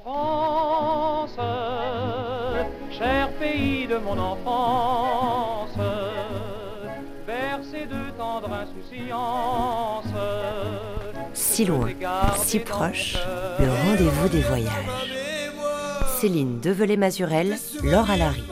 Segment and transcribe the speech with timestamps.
[0.00, 1.36] France,
[2.90, 5.78] cher pays de mon enfance,
[7.26, 10.06] bercé de tendre insouciance.
[11.34, 11.88] Si loin,
[12.36, 13.16] si proche,
[13.58, 14.72] le rendez-vous des voyages.
[16.18, 18.44] Céline Develay-Mazurel, Laure Alary.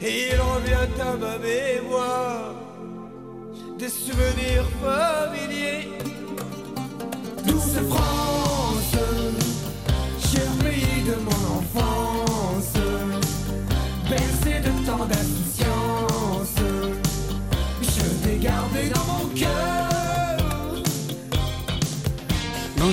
[0.00, 2.54] Et il revient à ma mémoire
[3.78, 5.88] des souvenirs familiers.
[7.46, 8.13] Douce France,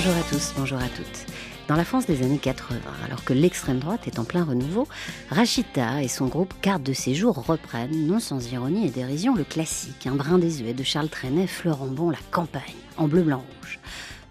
[0.04, 1.26] Bonjour à tous, bonjour à toutes.
[1.68, 4.88] Dans la France des années 80, alors que l'extrême droite est en plein renouveau,
[5.30, 10.08] Rachita et son groupe Carte de séjour reprennent, non sans ironie et dérision, le classique,
[10.08, 12.62] un brin désuet de Charles Trenet fleurant bon la campagne,
[12.96, 13.78] en bleu, blanc, rouge.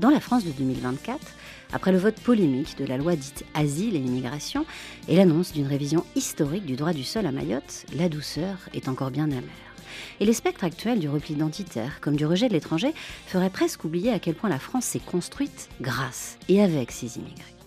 [0.02, 1.18] Dans la France de 2024,
[1.72, 4.66] après le vote polémique de la loi dite Asile et immigration
[5.08, 9.12] et l'annonce d'une révision historique du droit du sol à Mayotte, la douceur est encore
[9.12, 9.71] bien amère.
[10.20, 12.94] Et les spectres actuels du repli identitaire, comme du rejet de l'étranger,
[13.28, 17.60] feraient presque oublier à quel point la France s'est construite grâce et avec ses immigrés.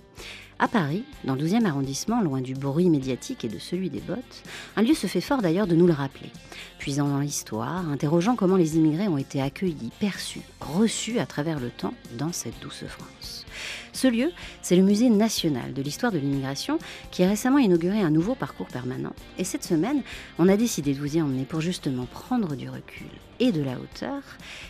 [0.60, 4.42] À Paris, dans le 12e arrondissement, loin du bruit médiatique et de celui des bottes,
[4.76, 6.30] un lieu se fait fort d'ailleurs de nous le rappeler,
[6.78, 11.70] puisant dans l'histoire, interrogeant comment les immigrés ont été accueillis, perçus, reçus à travers le
[11.70, 13.44] temps dans cette douce France.
[13.92, 14.30] Ce lieu,
[14.62, 16.78] c'est le Musée national de l'histoire de l'immigration
[17.10, 19.12] qui a récemment inauguré un nouveau parcours permanent.
[19.38, 20.02] Et cette semaine,
[20.38, 23.08] on a décidé de vous y emmener pour justement prendre du recul
[23.40, 24.22] et de la hauteur.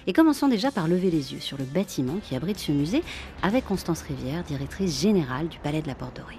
[0.07, 3.03] Et commençons déjà par lever les yeux sur le bâtiment qui abrite ce musée
[3.43, 6.39] avec Constance Rivière, directrice générale du Palais de la Porte Dorée.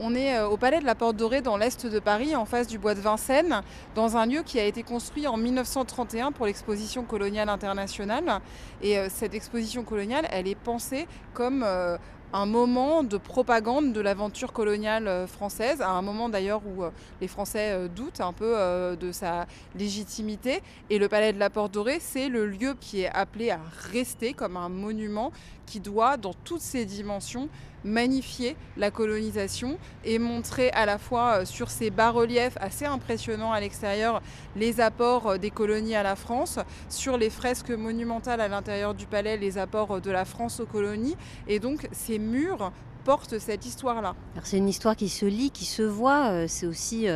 [0.00, 2.68] On est euh, au Palais de la Porte Dorée dans l'est de Paris, en face
[2.68, 3.62] du bois de Vincennes,
[3.96, 8.40] dans un lieu qui a été construit en 1931 pour l'exposition coloniale internationale.
[8.80, 11.98] Et euh, cette exposition coloniale, elle est pensée comme euh,
[12.32, 16.84] un moment de propagande de l'aventure coloniale française, à un moment d'ailleurs où
[17.20, 18.54] les Français doutent un peu
[18.96, 19.46] de sa
[19.76, 20.62] légitimité.
[20.90, 23.60] Et le Palais de la Porte Dorée, c'est le lieu qui est appelé à
[23.92, 25.32] rester comme un monument
[25.68, 27.48] qui doit, dans toutes ses dimensions,
[27.84, 34.20] magnifier la colonisation et montrer à la fois sur ces bas-reliefs assez impressionnants à l'extérieur
[34.56, 36.58] les apports des colonies à la France,
[36.88, 41.16] sur les fresques monumentales à l'intérieur du palais les apports de la France aux colonies
[41.46, 42.72] et donc ces murs
[43.04, 44.16] portent cette histoire-là.
[44.42, 47.06] C'est une histoire qui se lit, qui se voit, c'est aussi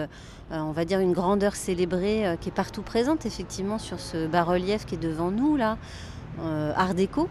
[0.51, 4.95] on va dire une grandeur célébrée qui est partout présente effectivement sur ce bas-relief qui
[4.95, 5.77] est devant nous là,
[6.39, 7.29] art déco.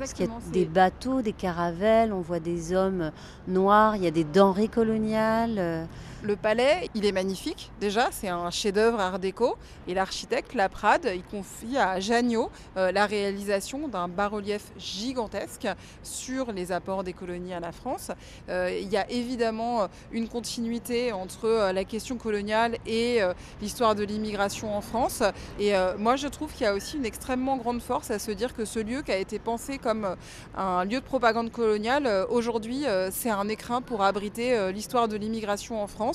[0.00, 3.10] Parce qu'il y a des bateaux, des caravelles, on voit des hommes
[3.46, 5.86] noirs, il y a des denrées coloniales.
[6.22, 6.26] Euh.
[6.30, 9.56] Le palais, il est magnifique déjà, c'est un chef-d'œuvre art déco.
[9.88, 15.68] Et l'architecte Laprade, il confie à Janot euh, la réalisation d'un bas-relief gigantesque
[16.02, 18.10] sur les apports des colonies à la France.
[18.48, 23.20] Euh, il y a évidemment une continuité entre la question coloniale et
[23.60, 25.22] l'histoire de l'immigration en France.
[25.58, 28.54] Et moi, je trouve qu'il y a aussi une extrêmement grande force à se dire
[28.54, 30.14] que ce lieu qui a été pensé comme euh,
[30.56, 35.16] un lieu de propagande coloniale, euh, aujourd'hui euh, c'est un écrin pour abriter l'histoire de
[35.16, 36.09] l'immigration en France.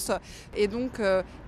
[0.56, 1.00] Et donc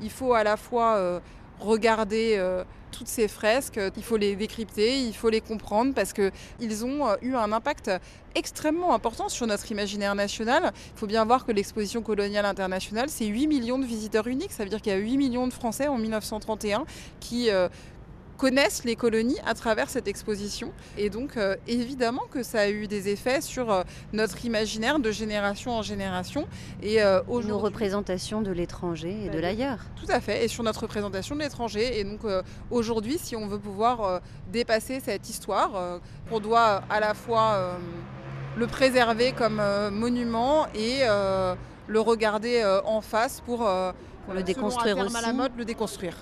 [0.02, 1.22] il faut à la fois
[1.60, 7.06] regarder toutes ces fresques, il faut les décrypter, il faut les comprendre parce qu'ils ont
[7.22, 7.92] eu un impact
[8.34, 10.72] extrêmement important sur notre imaginaire national.
[10.96, 14.64] Il faut bien voir que l'exposition coloniale internationale, c'est 8 millions de visiteurs uniques, ça
[14.64, 16.86] veut dire qu'il y a 8 millions de Français en 1931
[17.20, 17.50] qui
[18.38, 20.72] connaissent les colonies à travers cette exposition.
[20.98, 23.84] Et donc, euh, évidemment que ça a eu des effets sur euh,
[24.14, 26.48] notre imaginaire de génération en génération.
[26.82, 29.80] Et euh, nos représentations de l'étranger et de l'ailleurs.
[29.96, 32.00] Tout à fait, et sur notre représentation de l'étranger.
[32.00, 32.22] Et donc,
[32.72, 34.22] aujourd'hui, si on veut pouvoir
[34.52, 36.00] dépasser cette histoire,
[36.32, 37.78] on doit à la fois
[38.58, 39.62] le préserver comme
[39.92, 43.66] monument et le regarder en face pour,
[44.34, 45.16] le déconstruire aussi.
[45.16, 46.18] à la mode, le déconstruire.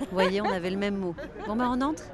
[0.00, 1.14] Vous voyez, on avait le même mot.
[1.46, 2.04] Bon, ben on entre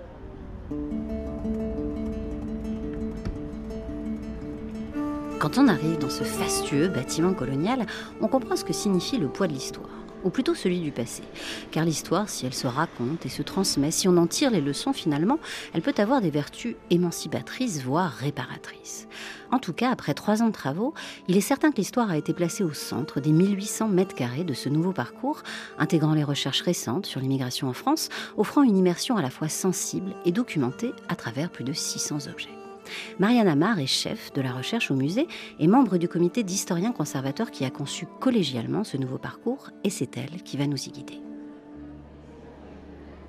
[5.38, 7.86] Quand on arrive dans ce fastueux bâtiment colonial,
[8.20, 11.22] on comprend ce que signifie le poids de l'histoire ou plutôt celui du passé.
[11.70, 14.92] Car l'histoire, si elle se raconte et se transmet, si on en tire les leçons
[14.92, 15.38] finalement,
[15.74, 19.08] elle peut avoir des vertus émancipatrices, voire réparatrices.
[19.50, 20.94] En tout cas, après trois ans de travaux,
[21.26, 24.54] il est certain que l'histoire a été placée au centre des 1800 mètres carrés de
[24.54, 25.42] ce nouveau parcours,
[25.78, 30.14] intégrant les recherches récentes sur l'immigration en France, offrant une immersion à la fois sensible
[30.24, 32.57] et documentée à travers plus de 600 objets.
[33.18, 35.26] Marianne Amar est chef de la recherche au musée
[35.58, 40.16] et membre du comité d'historiens conservateurs qui a conçu collégialement ce nouveau parcours et c'est
[40.16, 41.20] elle qui va nous y guider.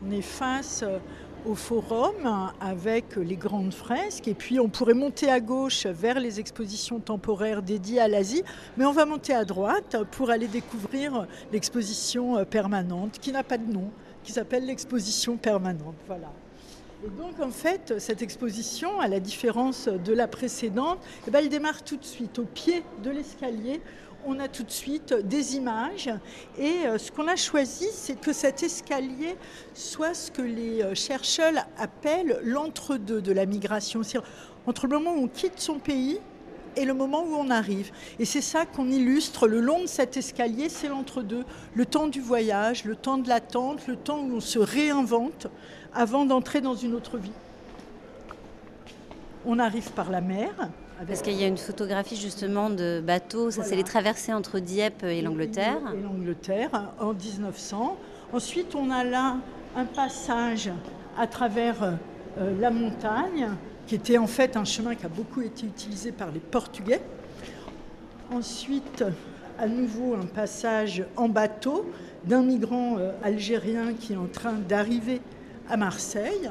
[0.05, 0.97] On est face euh,
[1.45, 6.39] au forum avec les grandes fresques et puis on pourrait monter à gauche vers les
[6.39, 8.43] expositions temporaires dédiées à l'Asie,
[8.77, 13.71] mais on va monter à droite pour aller découvrir l'exposition permanente qui n'a pas de
[13.71, 13.91] nom,
[14.23, 15.95] qui s'appelle l'exposition permanente.
[16.07, 16.31] Voilà.
[17.05, 21.49] Et donc en fait, cette exposition, à la différence de la précédente, eh ben, elle
[21.49, 23.79] démarre tout de suite au pied de l'escalier
[24.25, 26.09] on a tout de suite des images.
[26.57, 29.37] Et euh, ce qu'on a choisi, c'est que cet escalier
[29.73, 34.01] soit ce que les euh, chercheurs appellent l'entre-deux de la migration.
[34.65, 36.19] Entre le moment où on quitte son pays
[36.75, 37.91] et le moment où on arrive.
[38.19, 41.43] Et c'est ça qu'on illustre le long de cet escalier, c'est l'entre-deux.
[41.73, 45.47] Le temps du voyage, le temps de l'attente, le temps où on se réinvente
[45.93, 47.31] avant d'entrer dans une autre vie.
[49.45, 50.49] On arrive par la mer,
[51.07, 55.03] parce qu'il y a une photographie justement de bateaux, ça c'est les traversées entre Dieppe
[55.03, 55.79] et l'Angleterre.
[55.93, 57.97] Et l'Angleterre en 1900.
[58.33, 59.37] Ensuite on a là
[59.75, 60.69] un passage
[61.17, 61.83] à travers
[62.37, 63.49] euh, la montagne,
[63.87, 67.01] qui était en fait un chemin qui a beaucoup été utilisé par les Portugais.
[68.31, 69.03] Ensuite,
[69.57, 71.89] à nouveau un passage en bateau
[72.25, 75.21] d'un migrant euh, algérien qui est en train d'arriver
[75.69, 76.49] à Marseille.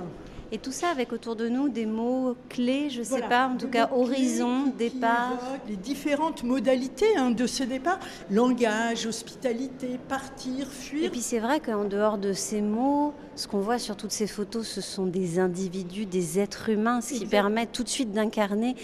[0.50, 3.58] Et tout ça avec autour de nous des mots clés, je ne sais pas, en
[3.58, 5.38] tout cas horizon, départ.
[5.68, 7.98] les différentes modalités hein, de ce départ,
[8.30, 11.04] langage, hospitalité, partir, fuir.
[11.04, 14.26] Et puis c'est vrai qu'en dehors de ces mots, ce qu'on voit sur toutes ces
[14.26, 18.74] photos, ce sont des individus, des êtres humains, ce qui permet tout de suite d'incarner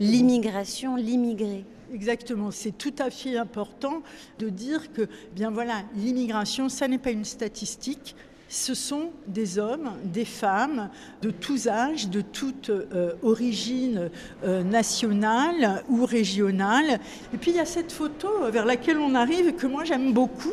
[0.00, 1.64] l'immigration, l'immigré.
[1.94, 4.02] Exactement, c'est tout à fait important
[4.40, 5.06] de dire que,
[5.36, 8.16] bien voilà, l'immigration, ça n'est pas une statistique,
[8.52, 10.90] ce sont des hommes, des femmes
[11.22, 14.10] de tous âges, de toute euh, origine
[14.44, 17.00] euh, nationale ou régionale.
[17.32, 20.52] Et puis il y a cette photo vers laquelle on arrive que moi j'aime beaucoup,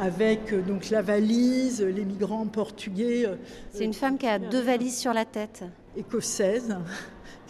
[0.00, 3.28] avec euh, donc la valise, les migrants portugais.
[3.74, 5.64] C'est une femme qui a deux valises sur la tête.
[5.96, 6.76] Écossaise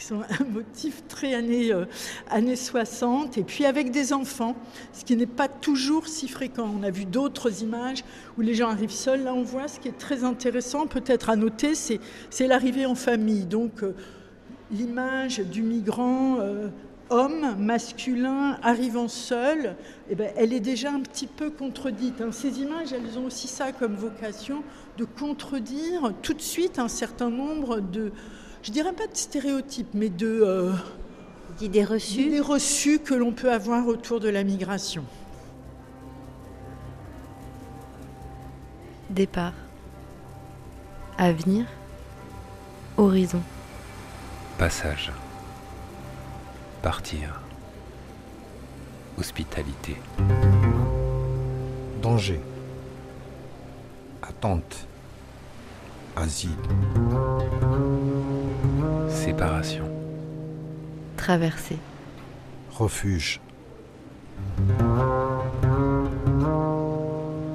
[0.00, 1.84] qui sont un motif très années, euh,
[2.30, 4.56] années 60, et puis avec des enfants,
[4.92, 6.68] ce qui n'est pas toujours si fréquent.
[6.78, 8.02] On a vu d'autres images
[8.38, 9.24] où les gens arrivent seuls.
[9.24, 13.44] Là, on voit ce qui est très intéressant, peut-être à noter, c'est l'arrivée en famille.
[13.44, 13.94] Donc, euh,
[14.70, 16.38] l'image du migrant.
[16.40, 16.68] Euh,
[17.12, 19.74] homme masculin arrivant seul,
[20.08, 22.20] eh ben, elle est déjà un petit peu contredite.
[22.20, 22.30] Hein.
[22.30, 24.62] Ces images, elles ont aussi ça comme vocation
[24.96, 28.12] de contredire tout de suite un certain nombre de,
[28.62, 30.72] je dirais pas de stéréotypes, mais de euh,
[31.58, 32.24] d'idées reçues.
[32.24, 35.04] D'idées reçues que l'on peut avoir autour de la migration.
[39.10, 39.54] Départ.
[41.18, 41.66] Avenir.
[42.96, 43.42] Horizon.
[44.58, 45.10] Passage.
[46.82, 47.40] Partir.
[49.18, 49.96] Hospitalité.
[52.02, 52.40] Danger.
[54.22, 54.86] Attente.
[56.16, 56.50] Asile.
[59.20, 59.84] Séparation.
[61.18, 61.76] Traversée.
[62.72, 63.38] Refuge.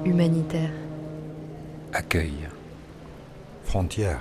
[0.04, 0.70] Humanitaire.
[1.92, 2.48] Accueil.
[3.64, 4.20] Frontière.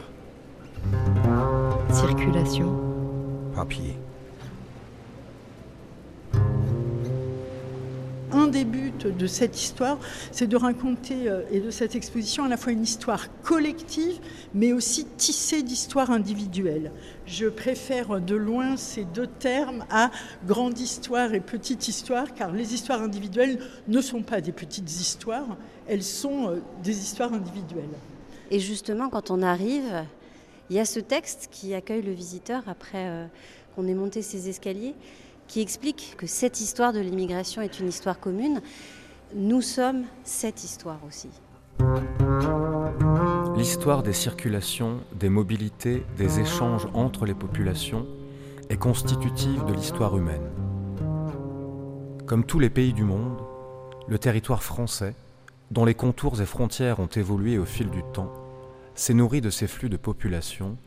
[1.91, 2.73] Circulation.
[3.53, 3.95] Papier.
[8.55, 9.99] Des buts de cette histoire,
[10.31, 14.17] c'est de raconter, euh, et de cette exposition, à la fois une histoire collective,
[14.53, 16.93] mais aussi tissée d'histoires individuelles.
[17.25, 20.09] Je préfère de loin ces deux termes à
[20.47, 25.57] grande histoire et petite histoire, car les histoires individuelles ne sont pas des petites histoires,
[25.85, 27.83] elles sont euh, des histoires individuelles.
[28.51, 30.05] Et justement, quand on arrive,
[30.69, 33.25] il y a ce texte qui accueille le visiteur après euh,
[33.75, 34.95] qu'on ait monté ces escaliers
[35.47, 38.61] qui explique que cette histoire de l'immigration est une histoire commune.
[39.35, 41.29] Nous sommes cette histoire aussi.
[43.55, 48.05] L'histoire des circulations, des mobilités, des échanges entre les populations
[48.69, 50.49] est constitutive de l'histoire humaine.
[52.25, 53.37] Comme tous les pays du monde,
[54.07, 55.15] le territoire français,
[55.71, 58.31] dont les contours et frontières ont évolué au fil du temps,
[58.93, 60.77] s'est nourri de ces flux de population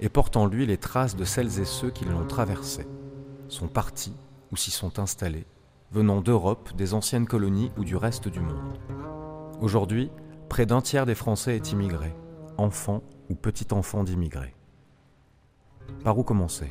[0.00, 2.86] et porte en lui les traces de celles et ceux qui l'ont traversé
[3.48, 4.14] sont partis
[4.52, 5.46] ou s'y sont installés,
[5.90, 8.78] venant d'Europe, des anciennes colonies ou du reste du monde.
[9.60, 10.10] Aujourd'hui,
[10.48, 12.14] près d'un tiers des Français est immigré,
[12.56, 14.54] enfants ou petits-enfants d'immigrés.
[16.04, 16.70] Par où commencer?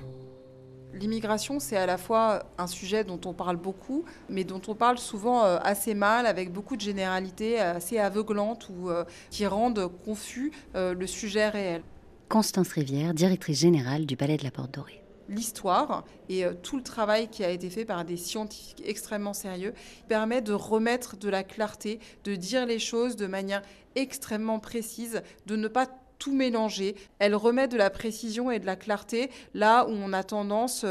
[0.93, 4.97] L'immigration, c'est à la fois un sujet dont on parle beaucoup, mais dont on parle
[4.97, 10.51] souvent euh, assez mal, avec beaucoup de généralités assez aveuglantes ou euh, qui rendent confus
[10.75, 11.83] euh, le sujet réel.
[12.29, 16.83] Constance Rivière, directrice générale du Palais de la Porte Dorée l'histoire et euh, tout le
[16.83, 19.73] travail qui a été fait par des scientifiques extrêmement sérieux
[20.07, 23.61] permet de remettre de la clarté, de dire les choses de manière
[23.95, 25.87] extrêmement précise, de ne pas
[26.19, 26.95] tout mélanger.
[27.19, 30.83] Elle remet de la précision et de la clarté là où on a tendance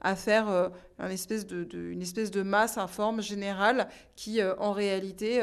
[0.00, 5.40] à faire une, espèce de, une espèce de masse informe générale qui, en réalité,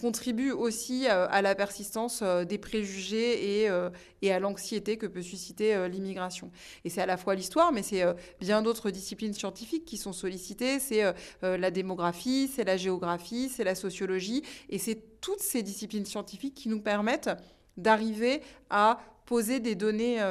[0.00, 3.90] contribue aussi euh, à la persistance euh, des préjugés et, euh,
[4.22, 6.50] et à l'anxiété que peut susciter l'immigration.
[6.84, 8.04] Et c'est à la fois l'histoire, mais c'est
[8.40, 10.78] bien d'autres disciplines scientifiques qui sont sollicitées.
[10.78, 11.02] C'est
[11.42, 16.68] la démographie, c'est la géographie, c'est la sociologie, et c'est toutes ces disciplines scientifiques qui
[16.68, 17.30] nous permettent
[17.76, 20.22] d'arriver à poser des données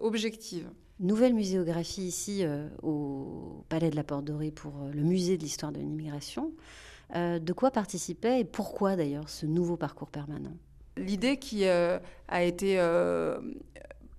[0.00, 0.70] objectives.
[1.00, 2.44] Nouvelle muséographie ici
[2.82, 6.52] au Palais de la Porte Dorée pour le musée de l'histoire de l'immigration.
[7.14, 10.56] Euh, de quoi participait et pourquoi d'ailleurs ce nouveau parcours permanent?
[10.96, 13.38] L'idée qui euh, a été euh,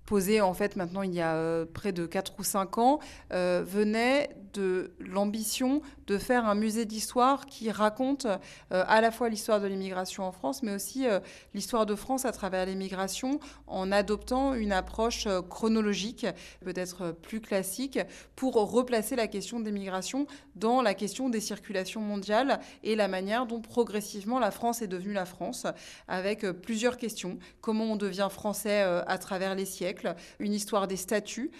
[0.06, 4.92] posée en fait maintenant il y a près de 4 ou 5 ans venait de
[4.98, 10.24] l'ambition de faire un musée d'histoire qui raconte euh, à la fois l'histoire de l'immigration
[10.24, 11.20] en France, mais aussi euh,
[11.54, 16.26] l'histoire de France à travers l'immigration, en adoptant une approche euh, chronologique,
[16.64, 17.98] peut-être plus classique,
[18.36, 23.46] pour replacer la question des migrations dans la question des circulations mondiales et la manière
[23.46, 25.66] dont progressivement la France est devenue la France,
[26.08, 27.38] avec plusieurs questions.
[27.60, 31.50] Comment on devient français à travers les siècles, une histoire des statuts,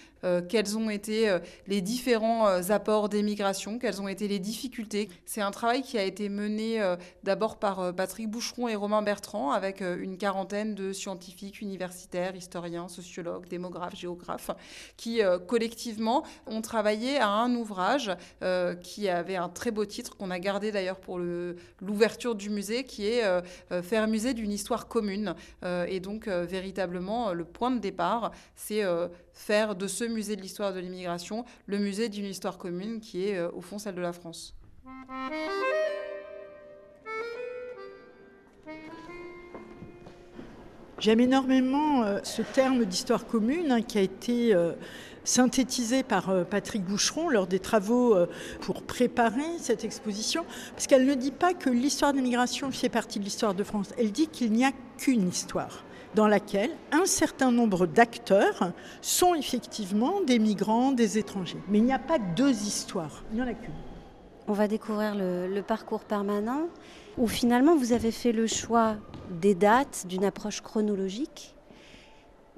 [0.49, 1.37] quels ont été
[1.67, 5.09] les différents apports des migrations, quels ont été les difficultés.
[5.25, 9.01] C'est un travail qui a été mené euh, d'abord par euh, Patrick Boucheron et Romain
[9.01, 14.51] Bertrand avec euh, une quarantaine de scientifiques, universitaires, historiens, sociologues, démographes, géographes,
[14.97, 18.11] qui collectivement ont travaillé à un ouvrage
[18.81, 23.07] qui avait un très beau titre qu'on a gardé d'ailleurs pour l'ouverture du musée, qui
[23.07, 23.23] est
[23.81, 25.35] Faire musée d'une histoire commune.
[25.87, 28.83] et donc véritablement le point de départ, c'est
[29.35, 33.39] faire de ce musée de l'histoire de l'immigration le musée d'une histoire commune qui est
[33.39, 34.55] au fond celle de la France.
[40.97, 44.71] J'aime énormément euh, ce terme d'histoire commune hein, qui a été euh,
[45.25, 48.15] synthétisé par euh, Patrick Boucheron lors des travaux
[48.61, 53.19] pour préparer cette exposition, parce qu'elle ne dit pas que l'histoire de l'immigration fait partie
[53.19, 55.83] de l'histoire de France, elle dit qu'il n'y a qu'une histoire
[56.15, 61.61] dans laquelle un certain nombre d'acteurs sont effectivement des migrants, des étrangers.
[61.67, 63.73] Mais il n'y a pas deux histoires, il n'y en a qu'une.
[64.47, 66.67] On va découvrir le, parcours permanent
[67.17, 68.95] où finalement vous avez fait le choix
[69.29, 71.55] des dates, d'une approche chronologique.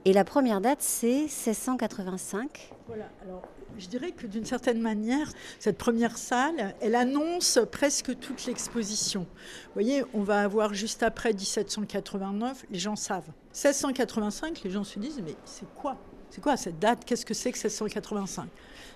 [0.03, 2.71] Et la première date, c'est 1685.
[2.87, 3.41] Voilà, alors
[3.77, 9.21] je dirais que d'une certaine manière, cette première salle, elle annonce presque toute l'exposition.
[9.21, 13.29] Vous voyez, on va avoir juste après 1789, les gens savent.
[13.57, 15.97] 1685, les gens se disent, mais c'est quoi?
[16.29, 17.03] C'est quoi cette date?
[17.05, 18.47] Qu'est-ce que c'est que 1685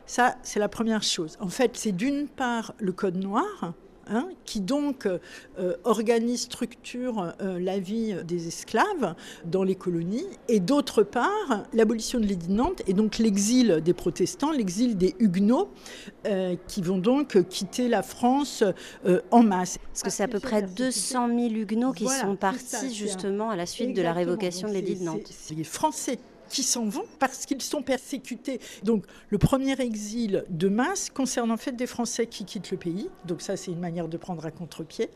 [0.05, 1.37] ça, c'est la première chose.
[1.39, 3.73] En fait, c'est d'une part le code noir,
[4.08, 9.15] Hein, qui donc euh, organise, structure euh, la vie des esclaves
[9.46, 13.93] dans les colonies, et d'autre part l'abolition de l'édit de Nantes et donc l'exil des
[13.93, 15.70] protestants, l'exil des huguenots,
[16.25, 18.63] euh, qui vont donc quitter la France
[19.29, 19.77] en masse.
[19.77, 23.65] Parce que c'est à peu près 200 000 huguenots qui sont partis justement à la
[23.67, 25.29] suite de la révocation de l'édit de Nantes.
[25.29, 26.17] C'est les Français
[26.51, 28.60] qui s'en vont parce qu'ils sont persécutés.
[28.84, 33.10] Donc le premier exil de masse concerne en fait des Français qui quittent le pays.
[33.25, 35.10] Donc ça c'est une manière de prendre à contre-pied.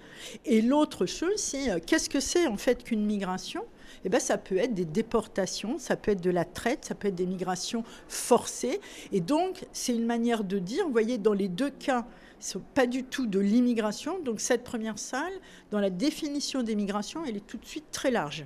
[0.45, 3.63] Et l'autre chose c'est euh, qu'est-ce que c'est en fait qu'une migration?
[4.03, 7.07] Eh ben, ça peut être des déportations, ça peut être de la traite, ça peut
[7.07, 8.79] être des migrations forcées.
[9.11, 12.05] Et donc, c'est une manière de dire, vous voyez, dans les deux cas,
[12.39, 14.19] ce pas du tout de l'immigration.
[14.19, 15.33] Donc, cette première salle,
[15.71, 18.45] dans la définition des migrations, elle est tout de suite très large.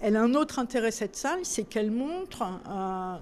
[0.00, 2.42] Elle a un autre intérêt, cette salle, c'est qu'elle montre,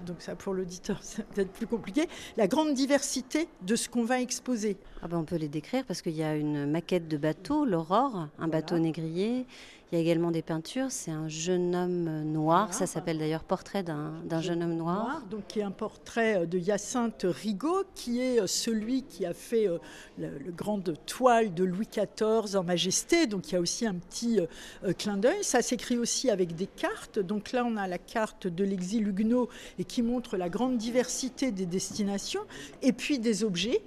[0.05, 4.19] donc ça pour l'auditeur c'est peut-être plus compliqué, la grande diversité de ce qu'on va
[4.21, 4.77] exposer.
[5.01, 8.27] Ah ben on peut les décrire parce qu'il y a une maquette de bateau, l'Aurore,
[8.39, 9.45] un bateau négrier.
[9.93, 10.87] Il y a également des peintures.
[10.89, 12.73] C'est un jeune homme noir.
[12.73, 15.21] Ça s'appelle d'ailleurs Portrait d'un jeune homme noir.
[15.29, 19.35] Donc, qui est un portrait euh, de Hyacinthe Rigaud, qui est euh, celui qui a
[19.35, 19.77] fait euh,
[20.17, 23.27] le, grande toile de Louis XIV en Majesté.
[23.27, 24.39] Donc, il y a aussi un petit
[24.97, 25.43] clin d'œil.
[25.43, 27.19] Ça s'écrit aussi avec des cartes.
[27.19, 29.47] Donc, là, on a la carte de l'exil huguenot
[29.77, 32.41] et qui montre la grande diversité des destinations.
[32.81, 33.83] Et puis des objets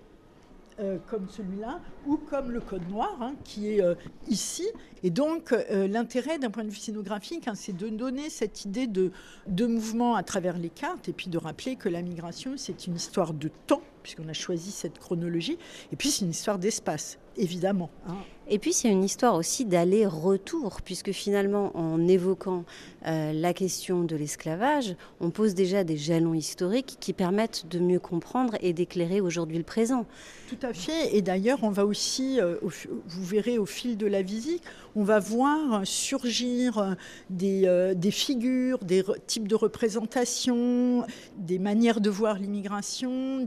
[0.78, 3.94] euh, comme celui-là, ou comme le code noir, hein, qui est euh,
[4.28, 4.66] ici.
[5.02, 8.86] Et donc, euh, l'intérêt d'un point de vue scénographique, hein, c'est de donner cette idée
[8.86, 9.10] de,
[9.46, 12.96] de mouvement à travers les cartes, et puis de rappeler que la migration, c'est une
[12.96, 15.58] histoire de temps, puisqu'on a choisi cette chronologie,
[15.92, 17.90] et puis c'est une histoire d'espace, évidemment.
[18.08, 18.16] Hein.
[18.48, 22.64] Et puis c'est une histoire aussi d'aller-retour, puisque finalement, en évoquant
[23.06, 27.98] euh, la question de l'esclavage, on pose déjà des jalons historiques qui permettent de mieux
[27.98, 30.06] comprendre et d'éclairer aujourd'hui le présent.
[30.48, 31.16] Tout à fait.
[31.16, 34.62] Et d'ailleurs, on va aussi, euh, vous verrez au fil de la visite,
[34.94, 36.96] on va voir surgir
[37.28, 41.04] des, des figures, des types de représentations,
[41.36, 43.46] des manières de voir l'immigration,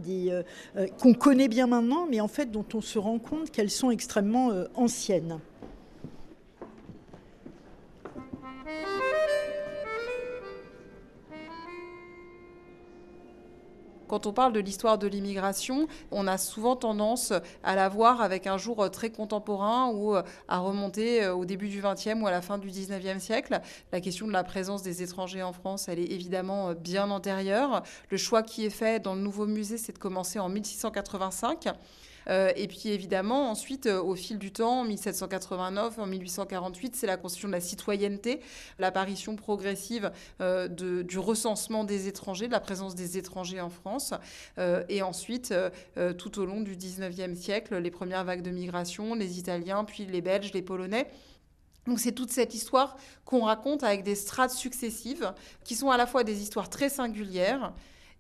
[1.00, 5.40] qu'on connaît bien maintenant, mais en fait dont on se rend compte qu'elles extrêmement anciennes.
[14.10, 17.32] Quand on parle de l'histoire de l'immigration, on a souvent tendance
[17.64, 21.46] à la voir avec un jour euh, très contemporain ou euh, à remonter euh, au
[21.46, 23.62] début du XXe ou à la fin du XIXe siècle.
[23.92, 27.84] La question de la présence des étrangers en France, elle est évidemment bien antérieure.
[28.10, 31.68] Le choix qui est fait dans le nouveau musée, c'est de commencer en 1685.
[32.30, 37.08] Euh, et puis évidemment, ensuite, euh, au fil du temps, en 1789, en 1848, c'est
[37.08, 38.40] la constitution de la citoyenneté,
[38.78, 44.14] l'apparition progressive euh, du recensement des étrangers, de la présence des étrangers en France.
[44.90, 45.54] et ensuite,
[46.18, 50.22] tout au long du 19e siècle, les premières vagues de migration, les Italiens, puis les
[50.22, 51.08] Belges, les Polonais.
[51.88, 55.34] Donc c'est toute cette histoire qu'on raconte avec des strates successives
[55.64, 57.74] qui sont à la fois des histoires très singulières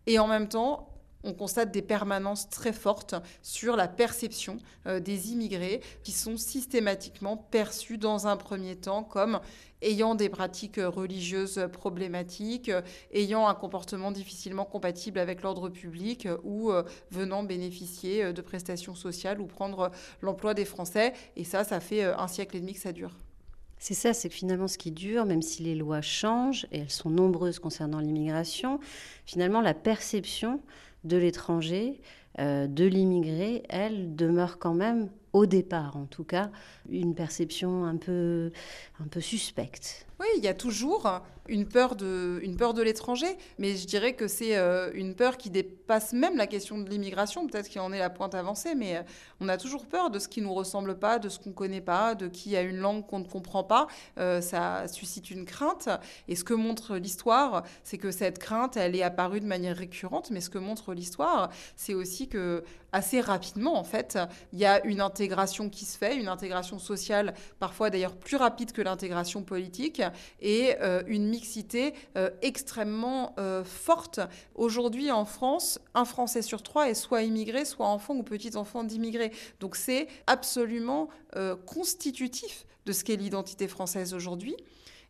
[0.07, 0.89] et en même temps
[1.23, 4.57] on constate des permanences très fortes sur la perception
[4.88, 9.39] euh, des immigrés qui sont systématiquement perçus dans un premier temps comme
[9.81, 12.71] ayant des pratiques religieuses problématiques,
[13.13, 18.95] ayant un comportement difficilement compatible avec l'ordre public ou euh, venant bénéficier euh, de prestations
[18.95, 21.13] sociales ou prendre l'emploi des Français.
[21.35, 23.15] Et ça, ça fait un siècle et demi que ça dure.
[23.81, 27.09] C'est ça, c'est finalement ce qui dure, même si les lois changent, et elles sont
[27.09, 28.81] nombreuses concernant l'immigration,
[29.25, 30.59] finalement la perception
[31.03, 32.01] de l'étranger,
[32.39, 36.51] euh, de l'immigré, elle demeure quand même, au départ en tout cas,
[36.89, 38.51] une perception un peu,
[38.99, 40.05] un peu suspecte.
[40.19, 44.13] Oui, il y a toujours une peur de, une peur de l'étranger, mais je dirais
[44.13, 47.47] que c'est euh, une peur qui dépasse même la question de l'immigration.
[47.47, 49.01] Peut-être qu'il en est la pointe avancée, mais euh,
[49.41, 52.15] on a toujours peur de ce qui nous ressemble pas, de ce qu'on connaît pas,
[52.15, 53.87] de qui a une langue qu'on ne comprend pas.
[54.17, 55.89] Euh, ça suscite une crainte.
[56.27, 60.29] Et ce que montre l'histoire, c'est que cette crainte, elle est apparue de manière récurrente.
[60.31, 64.17] Mais ce que montre l'histoire, c'est aussi que assez rapidement, en fait,
[64.51, 68.71] il y a une intégration qui se fait, une intégration sociale, parfois d'ailleurs plus rapide
[68.71, 70.01] que l'intégration politique,
[70.41, 71.29] et une
[72.17, 74.19] euh, extrêmement euh, forte.
[74.56, 79.32] Aujourd'hui, en France, un Français sur trois est soit immigré, soit enfant ou petit-enfant d'immigrés.
[79.60, 84.56] Donc c'est absolument euh, constitutif de ce qu'est l'identité française aujourd'hui.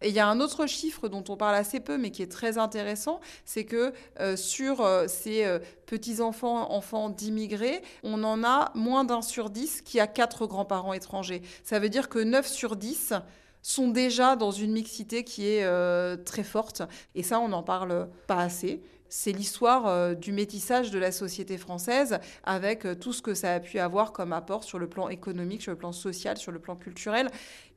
[0.01, 2.31] Et il y a un autre chiffre dont on parle assez peu, mais qui est
[2.31, 3.91] très intéressant, c'est que
[4.37, 10.47] sur ces petits-enfants, enfants d'immigrés, on en a moins d'un sur dix qui a quatre
[10.47, 11.41] grands-parents étrangers.
[11.65, 13.13] Ça veut dire que 9 sur 10
[13.61, 16.81] sont déjà dans une mixité qui est euh, très forte.
[17.15, 18.81] Et ça, on n'en parle pas assez.
[19.09, 23.53] C'est l'histoire euh, du métissage de la société française avec euh, tout ce que ça
[23.53, 26.59] a pu avoir comme apport sur le plan économique, sur le plan social, sur le
[26.59, 27.29] plan culturel.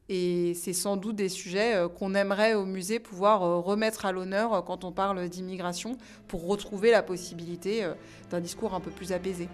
[0.08, 4.84] Et c'est sans doute des sujets qu'on aimerait au musée pouvoir remettre à l'honneur quand
[4.84, 7.88] on parle d'immigration pour retrouver la possibilité
[8.28, 9.48] d'un discours un peu plus apaisé.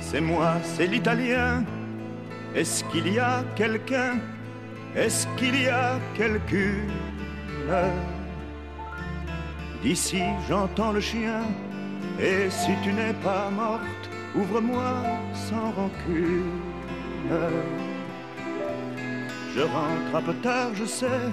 [0.00, 1.64] C'est moi, c'est l'italien
[2.54, 4.18] est-ce qu'il y a quelqu'un?
[4.94, 6.92] Est-ce qu'il y a quelqu'une
[9.82, 11.42] D'ici j'entends le chien,
[12.20, 14.92] et si tu n'es pas morte, ouvre-moi
[15.34, 16.60] sans rancune.
[19.54, 21.32] Je rentre un peu tard, je sais,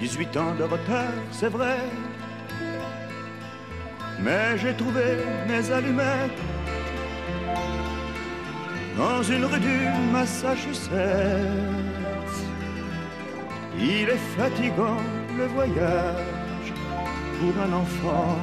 [0.00, 1.78] 18 ans de retard, c'est vrai.
[4.20, 6.42] Mais j'ai trouvé mes allumettes
[8.96, 9.78] dans une rue du
[10.12, 10.90] Massachusetts.
[13.78, 15.02] Il est fatigant
[15.36, 16.72] le voyage
[17.38, 18.38] pour un enfant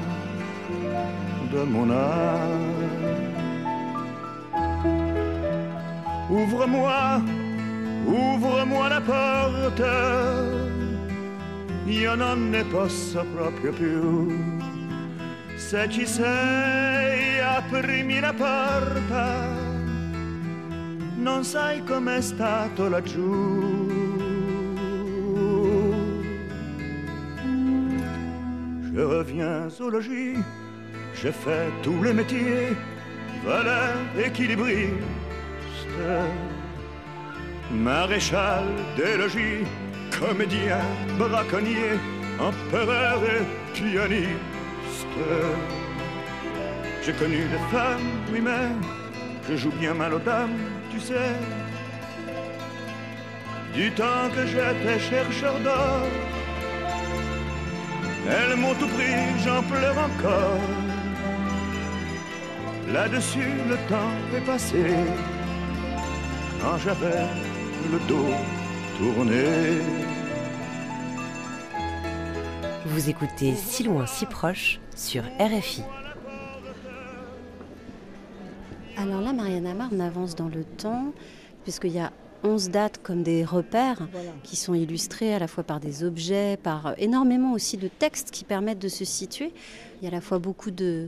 [1.51, 2.93] de mon âge.
[6.29, 7.21] Ouvre-moi,
[8.07, 9.83] ouvre-moi la porte,
[11.85, 14.31] io non ne posso proprio più.
[15.57, 19.72] Se ci sei, aprimi la porta
[21.23, 23.31] non sai com'è stato laggiù.
[28.93, 30.37] Je reviens au logis,
[31.15, 32.75] j'ai fait tous les métiers,
[33.43, 34.91] valeur, équilibriste,
[37.71, 38.65] maréchal
[38.97, 39.65] des logis,
[40.19, 40.83] comédien,
[41.17, 41.97] braconnier,
[42.37, 45.17] empereur et pianiste.
[47.01, 48.67] J'ai connu des femmes, oui, mais
[49.49, 51.33] je joue bien mal aux dames tu sais,
[53.73, 56.07] du temps que j'étais chercheur d'or.
[58.29, 60.59] Elles m'ont tout pris, j'en pleure encore.
[62.91, 64.83] Là-dessus, le temps est passé.
[66.61, 67.25] Quand j'avais
[67.91, 68.33] le dos
[68.97, 69.81] tourné.
[72.85, 75.83] Vous écoutez Si loin, si proche sur RFI.
[79.03, 81.11] Alors là, Marianne Amar, on avance dans le temps,
[81.63, 82.13] puisqu'il y a
[82.43, 84.31] 11 dates comme des repères Voilà.
[84.43, 88.31] qui sont illustrés à la fois par des objets, par euh, énormément aussi de textes
[88.31, 89.51] qui permettent de se situer.
[90.01, 91.07] Il y a à la fois beaucoup de,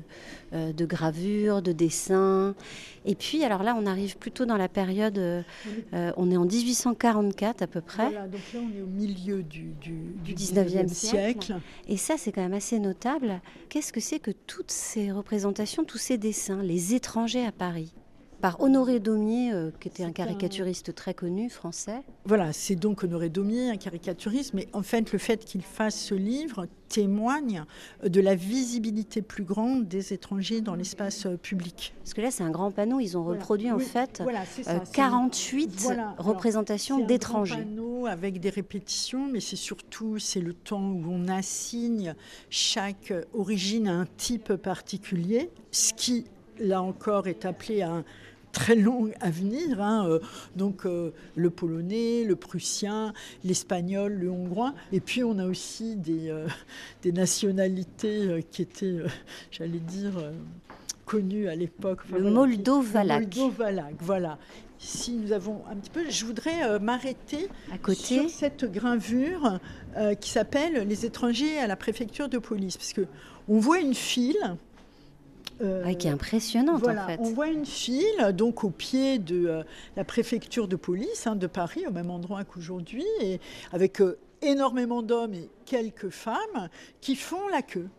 [0.54, 2.56] euh, de gravures, de dessins.
[3.04, 5.42] Et puis, alors là, on arrive plutôt dans la période, euh,
[5.94, 8.10] euh, on est en 1844 à peu près.
[8.10, 9.92] Voilà, donc là, on est au milieu du, du,
[10.24, 11.46] Du 19e 19e siècle.
[11.46, 11.56] siècle.
[11.90, 13.42] Et ça, c'est quand même assez notable.
[13.68, 17.92] Qu'est-ce que c'est que toutes ces représentations, tous ces dessins, les étrangers à Paris?
[18.46, 22.04] Par Honoré Daumier, euh, qui était un caricaturiste très connu français.
[22.26, 26.14] Voilà, c'est donc Honoré Daumier, un caricaturiste, mais en fait, le fait qu'il fasse ce
[26.14, 27.64] livre témoigne
[28.06, 31.96] de la visibilité plus grande des étrangers dans l'espace euh, public.
[32.04, 33.00] Parce que là, c'est un grand panneau.
[33.00, 33.40] Ils ont Voilà.
[33.40, 37.56] reproduit en fait voilà, c'est euh, ça, c'est- 48 Voilà, alors, représentations C'est un d'étrangers.
[37.56, 42.14] grand panneau avec des répétitions, mais c'est surtout c'est le temps où on assigne
[42.52, 46.26] chaque origine à un type particulier, ce qui
[46.60, 48.04] là encore est appelé à un
[48.56, 49.82] très long avenir.
[49.82, 50.20] hein, euh,
[50.56, 53.14] donc euh, le polonais, le prussien,
[53.44, 54.74] l'espagnol, le hongrois.
[54.94, 56.48] Et puis on a aussi des, euh,
[57.04, 59.00] des nationalités qui étaient,
[59.52, 60.14] j'allais dire,
[61.06, 62.00] connues à l'époque.
[62.06, 62.36] Enfin, Le voilà,
[63.20, 64.38] Moldo-Valaque, voilà.
[64.78, 69.60] Si nous avons un petit peu, je voudrais euh, m'arrêter À côté, sur cette gravure
[69.98, 73.06] euh, qui s'appelle Les étrangers à la préfecture de police, parce que
[73.48, 74.58] on voit une file.
[75.62, 77.20] Euh, qui est impressionnante voilà, en fait.
[77.20, 79.64] on voit une file donc au pied de euh,
[79.96, 83.40] la préfecture de police hein, de Paris, au même endroit qu'aujourd'hui, et
[83.72, 86.70] avec euh, énormément d'hommes et quelques femmes
[87.02, 87.90] qui font la queue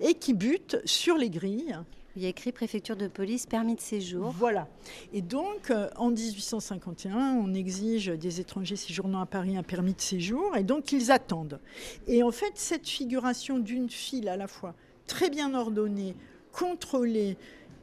[0.00, 1.76] et qui butent sur les grilles.
[2.16, 4.30] Il y a écrit préfecture de police, permis de séjour.
[4.30, 4.68] Voilà.
[5.12, 10.00] Et donc, euh, en 1851, on exige des étrangers séjournant à Paris un permis de
[10.00, 11.60] séjour, et donc ils attendent.
[12.08, 14.74] Et en fait, cette figuration d'une file à la fois
[15.06, 16.14] très bien ordonnée,
[16.56, 17.36] contrôlée,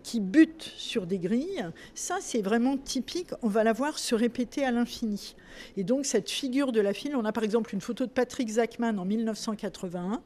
[0.04, 4.66] qui bute sur des grilles, ça c'est vraiment typique, on va la voir se répéter
[4.66, 5.36] à l'infini.
[5.78, 8.50] Et donc cette figure de la file, on a par exemple une photo de Patrick
[8.50, 10.22] Zachman en 1981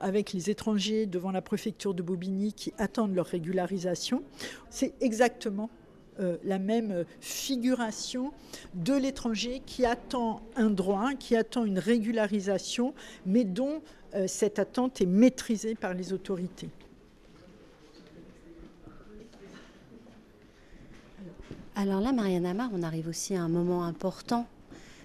[0.00, 4.24] avec les étrangers devant la préfecture de Bobigny qui attendent leur régularisation.
[4.68, 5.70] C'est exactement
[6.18, 8.32] euh, la même figuration
[8.74, 12.94] de l'étranger qui attend un droit, qui attend une régularisation,
[13.26, 13.80] mais dont
[14.14, 16.68] euh, cette attente est maîtrisée par les autorités.
[21.82, 24.46] Alors là, Marianne Amar, on arrive aussi à un moment important,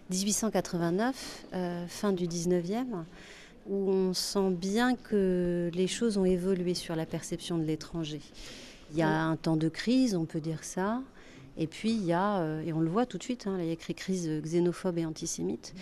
[0.10, 3.06] 1889, euh, fin du 19e,
[3.70, 8.20] où on sent bien que les choses ont évolué sur la perception de l'étranger.
[8.92, 11.02] Il y a un temps de crise, on peut dire ça,
[11.58, 13.64] et puis il y a, euh, et on le voit tout de suite, hein, là,
[13.64, 15.74] il y a écrit crise xénophobe et antisémite,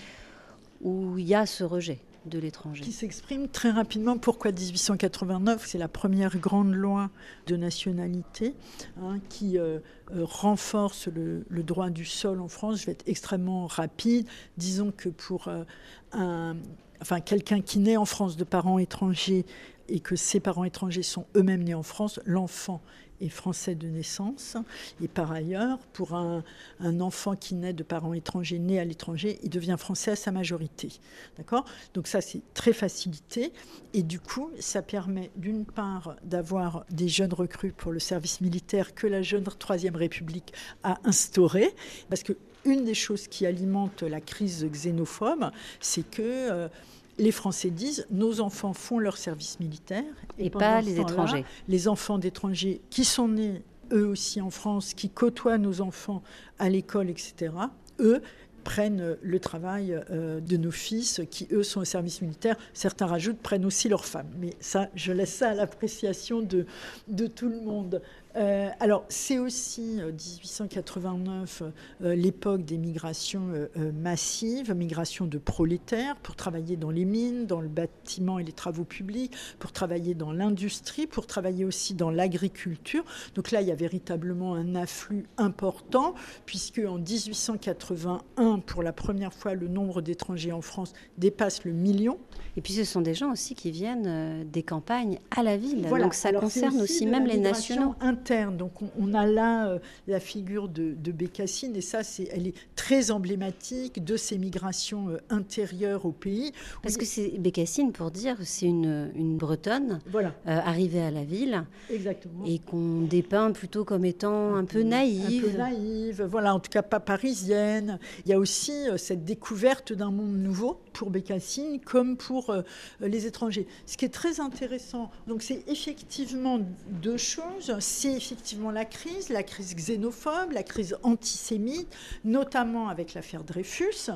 [0.84, 2.84] où il y a ce rejet de l'étranger.
[2.84, 4.18] qui s'exprime très rapidement.
[4.18, 7.10] Pourquoi 1889 C'est la première grande loi
[7.48, 8.56] de nationalité
[9.02, 9.80] hein, qui euh,
[10.16, 12.82] euh, renforce le, droit du sol en France.
[12.82, 14.28] Je vais être extrêmement rapide.
[14.58, 15.64] Disons que pour euh,
[16.12, 16.56] un,
[17.02, 19.46] enfin, quelqu'un qui naît en France de parents étrangers
[19.90, 22.82] et que ses parents étrangers sont eux-mêmes nés en France, l'enfant
[23.30, 24.58] français de naissance.
[25.02, 26.44] Et par ailleurs, pour un,
[26.80, 30.32] un enfant qui naît de parents étrangers nés à l'étranger, il devient français à sa
[30.32, 30.90] majorité.
[31.38, 31.66] D'accord?
[31.94, 33.54] Donc ça, c'est très facilité.
[33.94, 38.96] Et du coup, ça permet d'une part d'avoir des jeunes recrues pour le service militaire
[38.96, 41.74] que la jeune Troisième République a instauré.
[42.10, 42.34] Parce que
[42.66, 46.22] une des choses qui alimente la crise xénophobe, c'est que...
[46.22, 46.68] euh,
[47.18, 50.04] les Français disent nos enfants font leur service militaire
[50.38, 51.46] Et pas les étrangers.
[51.68, 56.24] Les enfants d'étrangers qui sont nés eux aussi en France, qui côtoient nos enfants
[56.60, 57.54] à l'école, etc.
[58.00, 58.22] Eux
[58.64, 62.56] prennent le travail euh, de nos fils qui, eux, sont au service militaire.
[62.74, 64.30] Certains rajoutent, prennent aussi leurs femmes.
[64.40, 66.66] Mais ça, je laisse ça à l'appréciation de,
[67.10, 68.02] de tout le monde.
[68.36, 71.64] Euh, alors, c'est aussi euh, 1889
[72.04, 77.46] euh, l'époque des migrations euh, euh, massives, migrations de prolétaires pour travailler dans les mines,
[77.46, 82.10] dans le bâtiment et les travaux publics, pour travailler dans l'industrie, pour travailler aussi dans
[82.10, 83.04] l'agriculture.
[83.36, 86.16] Donc là, il y a véritablement un afflux important,
[86.46, 92.18] puisque en 1881, pour la première fois, le nombre d'étrangers en France dépasse le million.
[92.56, 95.86] Et puis ce sont des gens aussi qui viennent euh, des campagnes à la ville.
[95.88, 96.06] Voilà.
[96.06, 97.96] Donc ça Alors, concerne aussi, même les nationaux.
[98.24, 98.56] Interne.
[98.56, 102.48] Donc on, on a là euh, la figure de, de Bécassine et ça, c'est, elle
[102.48, 106.54] est très emblématique de ces migrations euh, intérieures au pays.
[106.82, 111.26] Parce que c'est Bécassine, pour dire, c'est une, une Bretonne Voilà, euh, arrivée à la
[111.26, 112.46] ville exactement.
[112.46, 115.46] et qu'on dépeint plutôt comme étant un peu naïve.
[115.46, 118.00] Un peu naïve, voilà, en tout cas pas parisienne.
[118.26, 122.56] Il y a aussi cette découverte d'un monde nouveau pour Bécassine comme pour
[123.02, 123.68] les étrangers.
[123.86, 126.60] Ce qui est très intéressant, donc c'est effectivement
[127.02, 127.76] deux choses.
[127.80, 131.88] C'est effectivement la crise, la crise xénophobe, la crise antisémite,
[132.24, 134.12] notamment avec l'affaire Dreyfus.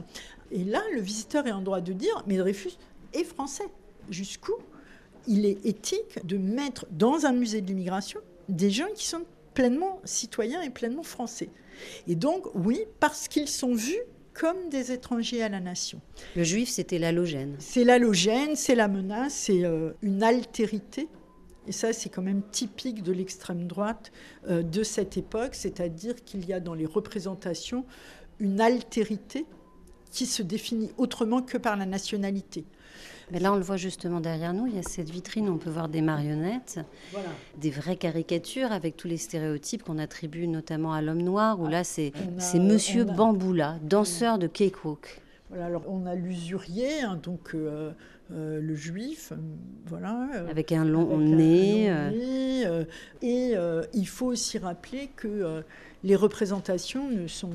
[0.51, 2.77] Et là, le visiteur est en droit de dire, mais Dreyfus
[3.13, 3.67] est français.
[4.09, 4.53] Jusqu'où
[5.27, 9.99] il est éthique de mettre dans un musée de l'immigration des gens qui sont pleinement
[10.05, 11.49] citoyens et pleinement français.
[12.07, 13.99] Et donc, oui, parce qu'ils sont vus
[14.33, 15.99] comme des étrangers à la nation.
[16.35, 17.55] Le juif, c'était l'halogène.
[17.59, 21.07] C'est l'halogène, c'est la menace, c'est euh, une altérité.
[21.67, 24.11] Et ça, c'est quand même typique de l'extrême droite
[24.49, 27.85] euh, de cette époque, c'est-à-dire qu'il y a dans les représentations
[28.39, 29.45] une altérité
[30.11, 32.63] qui se définit autrement que par la nationalité.
[33.29, 34.67] Mais là, on le voit justement derrière nous.
[34.67, 36.79] Il y a cette vitrine où on peut voir des marionnettes,
[37.11, 37.27] Voilà.
[37.59, 41.83] des vraies caricatures avec tous les stéréotypes qu'on attribue notamment à l'homme noir, où là,
[41.83, 42.13] c'est
[42.55, 45.21] Monsieur a- Bamboula, danseur de cakewalk.
[45.49, 47.91] Voilà, alors on a l'usurier, hein, donc euh,
[48.33, 49.35] euh, le juif, euh,
[49.85, 50.27] voilà.
[50.49, 52.85] Avec un long avec nez, un long nez,
[53.21, 53.55] et
[53.93, 55.63] il faut aussi rappeler que
[56.03, 57.51] les représentations ne sont,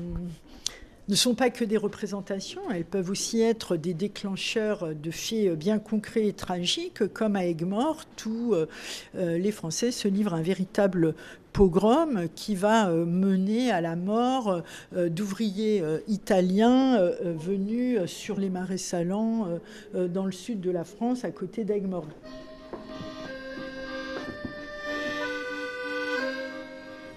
[1.09, 5.79] ne sont pas que des représentations, elles peuvent aussi être des déclencheurs de faits bien
[5.79, 8.67] concrets et tragiques, comme à Aigues-Mortes, où euh,
[9.15, 11.13] euh, les Français se livrent un véritable
[11.51, 14.61] pogrom qui va euh, mener à la mort
[14.93, 19.47] d'ouvriers italiens venus sur les marais salants
[19.93, 22.07] dans le sud de la France, à côté d'Aigues-Mortes.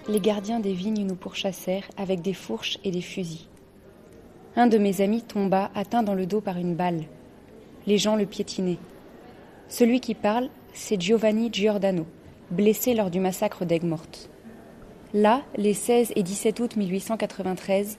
[0.09, 3.47] Les gardiens des vignes nous pourchassèrent avec des fourches et des fusils.
[4.59, 7.03] Un de mes amis tomba atteint dans le dos par une balle.
[7.87, 8.79] Les gens le piétinaient.
[9.69, 12.07] Celui qui parle, c'est Giovanni Giordano,
[12.51, 14.31] blessé lors du massacre d'Aigues-Mortes.
[15.13, 17.99] Là, les 16 et 17 août 1893,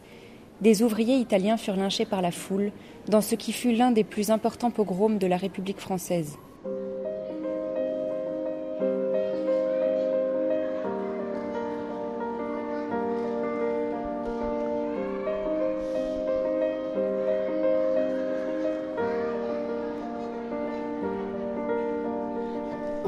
[0.61, 2.71] des ouvriers italiens furent lynchés par la foule
[3.07, 6.37] dans ce qui fut l'un des plus importants pogroms de la République française.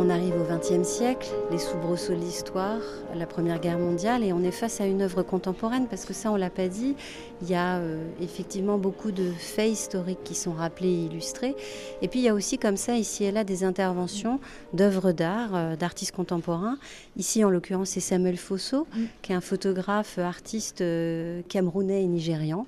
[0.10, 2.82] On arrive au XXe siècle, les soubresauts de l'histoire,
[3.14, 6.32] la Première Guerre mondiale, et on est face à une œuvre contemporaine, parce que ça,
[6.32, 6.96] on l'a pas dit,
[7.44, 11.56] il y a euh, effectivement beaucoup de faits historiques qui sont rappelés et illustrés,
[12.02, 14.40] et puis il y a aussi comme ça, ici et là, des interventions
[14.74, 16.80] d'œuvres d'art, euh, d'artistes contemporains.
[17.16, 18.88] Ici, en l'occurrence, c'est Samuel Fosso,
[19.22, 22.66] qui est un photographe, artiste euh, camerounais et nigérian.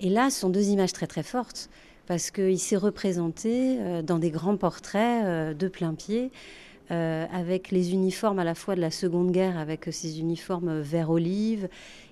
[0.00, 1.68] Et là, ce sont deux images très très fortes
[2.06, 6.30] parce qu'il s'est représenté euh, dans des grands portraits euh, de plein pied,
[6.90, 11.10] euh, avec les uniformes à la fois de la Seconde Guerre, avec ces uniformes vert
[11.10, 11.68] olive,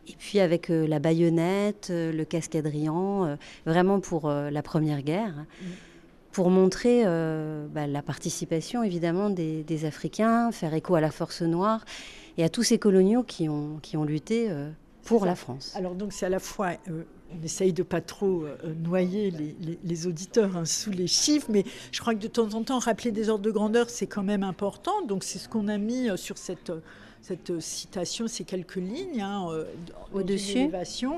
[0.08, 5.46] et puis avec euh, la baïonnette, euh, le cascadrian, euh, vraiment pour la Première Guerre.
[6.32, 11.84] Pour montrer bah, la participation évidemment des, des Africains, faire écho à la force noire
[12.36, 14.50] et à tous ces coloniaux qui ont, qui ont lutté
[15.04, 15.72] pour la France.
[15.76, 16.70] Alors donc c'est à la fois,
[17.38, 19.32] on essaye de pas trop euh, noyer
[19.82, 23.10] les, auditeurs hein, sous les chiffres, mais je crois que de temps en temps rappeler
[23.10, 25.04] des ordres de grandeur c'est quand même important.
[25.06, 26.80] Donc c'est ce qu'on a mis euh, sur cette euh,
[27.24, 29.64] cette euh, citation, ces quelques lignes hein, euh,
[30.12, 30.68] Au-dessus.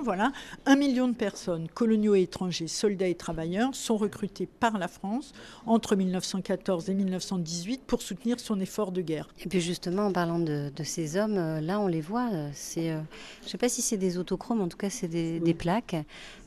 [0.05, 0.33] voilà,
[0.64, 5.33] un million de personnes, coloniaux et étrangers, soldats et travailleurs, sont recrutés par la France
[5.66, 9.29] entre 1914 et 1918 pour soutenir son effort de guerre.
[9.45, 12.90] Et puis justement, en parlant de, de ces hommes, euh, là on les voit, c'est,
[12.90, 13.01] euh,
[13.40, 15.97] je ne sais pas si c'est des autochromes, en tout cas c'est des, des plaques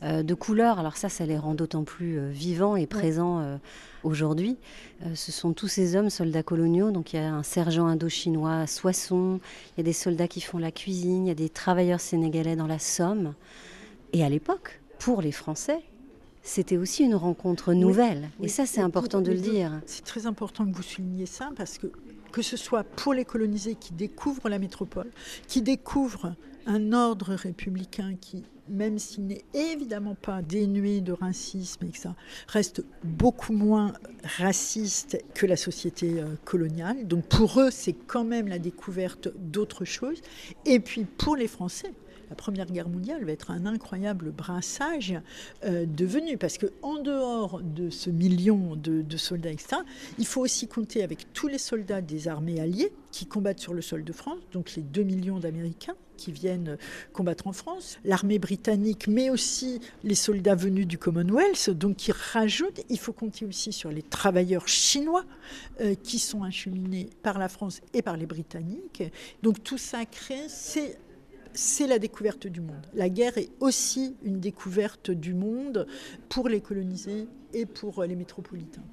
[0.02, 0.78] euh, de couleurs.
[0.78, 3.58] Alors ça, ça les rend d'autant plus euh, vivants et présents
[4.04, 4.56] aujourd'hui.
[5.04, 8.60] Euh, ce sont tous ces hommes soldats coloniaux, donc il y a un sergent indochinois
[8.60, 9.40] à Soissons,
[9.76, 12.56] il y a des soldats qui font la cuisine, il y a des travailleurs sénégalais
[12.56, 13.34] dans la Somme.
[14.12, 15.80] Et à l'époque, pour les Français,
[16.42, 18.30] c'était aussi une rencontre nouvelle.
[18.38, 19.80] Oui, et ça, c'est important pour de le dire.
[19.86, 21.92] C'est très important que vous souligniez ça parce que
[22.30, 25.10] que ce soit pour les colonisés qui découvrent la métropole,
[25.48, 26.34] qui découvrent
[26.66, 32.14] un ordre républicain qui, même s'il n'est évidemment pas dénué de racisme et que ça
[32.48, 33.92] reste beaucoup moins
[34.38, 37.06] raciste que la société euh, coloniale.
[37.06, 40.20] Donc pour eux, c'est quand même la découverte d'autre chose.
[40.64, 41.92] Et puis pour les Français,
[42.30, 45.14] la Première Guerre mondiale va être un incroyable brassage
[45.64, 49.50] euh, de venus, parce qu'en dehors de ce million de, soldats,
[50.16, 53.82] il faut aussi compter avec tous les soldats des armées alliées qui combattent sur le
[53.82, 56.76] sol de France, donc les 2 millions d'Américains qui viennent
[57.14, 62.82] combattre en France, l'armée britannique, mais aussi les soldats venus du Commonwealth, donc qui rajoutent,
[62.90, 65.24] il faut compter aussi sur les travailleurs chinois
[65.80, 69.02] euh, qui sont acheminés par la France et par les Britanniques.
[69.42, 70.98] Donc tout ça crée, c'est
[71.52, 72.86] c'est la découverte du monde.
[72.94, 75.88] La guerre est aussi une découverte du monde
[76.28, 78.84] pour les colonisés et pour les métropolitains.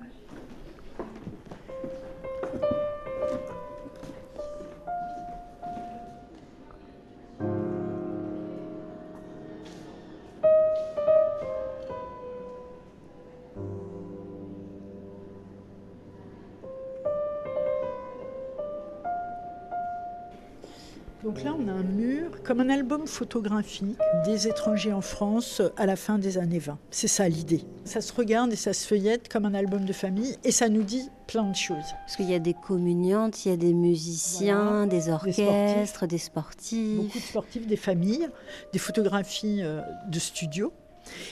[21.23, 25.85] Donc là, on a un mur comme un album photographique des étrangers en France à
[25.87, 26.77] la fin des années 20.
[26.91, 27.65] C'est ça l'idée.
[27.85, 30.83] Ça se regarde et ça se feuillette comme un album de famille et ça nous
[30.83, 31.75] dit plein de choses.
[32.05, 34.85] Parce qu'il y a des communiantes, il y a des musiciens, Voilà.
[34.85, 36.97] des orchestres, des sportifs.
[36.97, 38.29] Beaucoup de sportifs, des familles,
[38.71, 40.71] des photographies euh, de studio.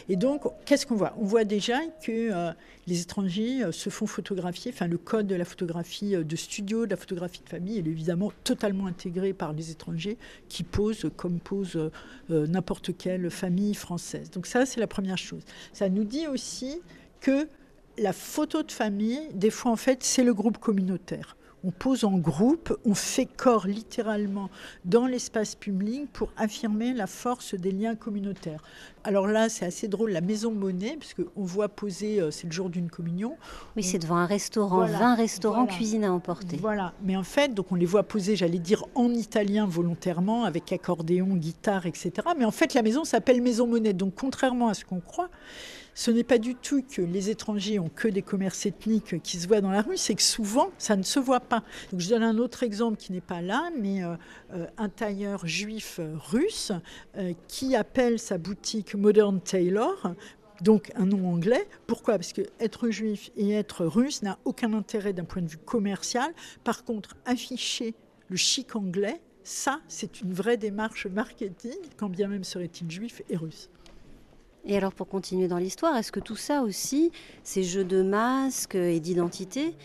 [0.09, 1.13] Et donc, qu'est-ce qu'on voit?
[1.19, 2.51] On voit déjà que euh,
[2.87, 6.85] les étrangers euh, se font photographier, enfin le code de la photographie euh, de studio,
[6.85, 10.17] de la photographie de famille, il est évidemment totalement intégré par les étrangers
[10.49, 11.91] qui posent comme pose
[12.29, 14.29] n'importe quelle famille française.
[14.31, 15.43] Donc ça, c'est la première chose.
[15.73, 16.81] Ça nous dit aussi
[17.21, 17.47] que
[17.97, 21.34] la photo de famille, des fois en fait, c'est le groupe communautaire.
[21.67, 24.51] On pose en groupe, on fait corps littéralement
[24.85, 28.61] dans l'espace public pour affirmer la force des liens communautaires.
[29.03, 32.51] Alors là, c'est assez drôle, la maison Monet, parce qu'on voit poser, euh, c'est le
[32.51, 33.35] jour d'une communion.
[33.75, 35.73] Oui, c'est devant un restaurant, Voilà, 20 restaurants, voilà.
[35.75, 36.57] cuisine à emporter.
[36.57, 40.71] Voilà, mais en fait, donc on les voit poser, j'allais dire en italien volontairement, avec
[40.71, 42.11] accordéon, guitare, etc.
[42.37, 43.93] Mais en fait, la maison s'appelle Maison Monet.
[43.93, 45.29] Donc, contrairement à ce qu'on croit,
[45.95, 49.47] ce n'est pas du tout que les étrangers ont que des commerces ethniques qui se
[49.47, 51.63] voient dans la rue, c'est que souvent, ça ne se voit pas.
[51.91, 54.15] Donc, je donne un autre exemple qui n'est pas là, mais euh,
[54.53, 56.73] euh, un tailleur juif euh, russe
[57.47, 60.11] qui appelle sa boutique Modern Tailor
[60.61, 61.67] donc un nom anglais.
[61.87, 62.15] Pourquoi?
[62.15, 66.33] Parce que être juif et être russe n'a aucun intérêt d'un point de vue commercial.
[66.63, 67.93] Par contre, afficher
[68.29, 73.37] le chic anglais, ça, c'est une vraie démarche marketing, quand bien même serait-il juif et
[73.37, 73.69] russe.
[74.65, 77.11] Et alors, pour continuer dans l'histoire, est-ce que tout ça aussi,
[77.43, 79.75] ces jeux de masques et d'identité,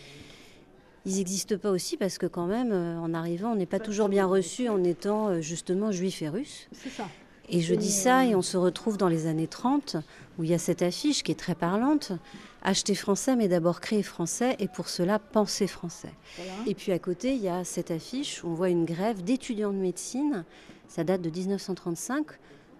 [1.05, 4.09] ils n'existent pas aussi parce que quand même, euh, en arrivant, on n'est pas toujours
[4.09, 7.07] bien reçu en étant euh, justement juif et russe C'est ça.
[7.49, 9.97] Et je dis ça et on se retrouve dans les années 30
[10.37, 12.13] où il y a cette affiche qui est très parlante.
[12.61, 16.13] Acheter français, mais d'abord créer français et pour cela penser français.
[16.37, 16.51] Voilà.
[16.67, 19.73] Et puis à côté, il y a cette affiche où on voit une grève d'étudiants
[19.73, 20.45] de médecine.
[20.87, 22.27] Ça date de 1935.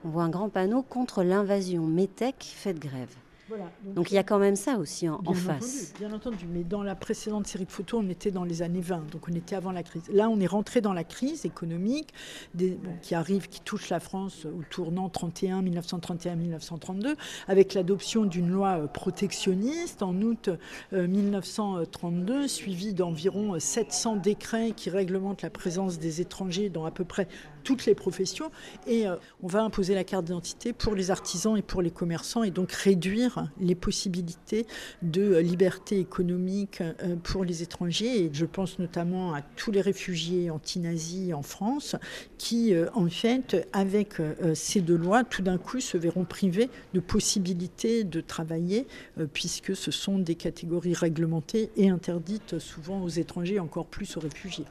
[0.03, 1.85] On voit un grand panneau contre l'invasion.
[1.85, 3.15] Métèque, faites grève.
[3.51, 3.69] Voilà.
[3.83, 5.91] Donc il y a quand même ça aussi en, face.
[5.91, 8.79] entendu, bien entendu, mais dans la précédente série de photos, on était dans les années
[8.79, 10.03] 20, donc on était avant la crise.
[10.09, 12.13] Là, on est rentré dans la crise économique
[12.53, 17.17] des- bon, qui arrive, qui touche la France au tournant 31, 1931-1932,
[17.49, 20.49] avec l'adoption d'une loi euh, protectionniste en août
[20.93, 26.91] euh, 1932, suivie d'environ euh, 700 décrets qui réglementent la présence des étrangers dans à
[26.91, 27.27] peu près
[27.63, 28.51] toutes les professions.
[28.87, 32.43] Et euh, on va imposer la carte d'identité pour les artisans et pour les commerçants
[32.43, 34.65] et donc réduire les possibilités
[35.01, 38.25] de euh, liberté économique euh, pour les étrangers.
[38.25, 41.95] Et je pense notamment à tous les réfugiés anti-nazis en France
[42.37, 44.15] qui, en fait, avec
[44.53, 48.87] ces deux lois, tout d'un coup se verront privés de possibilités de travailler
[49.33, 54.65] puisque ce sont des catégories réglementées et interdites souvent aux étrangers, encore plus aux réfugiés.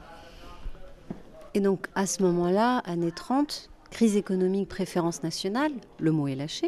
[1.53, 6.67] Et donc à ce moment-là, années 30, crise économique, préférence nationale, le mot est lâché.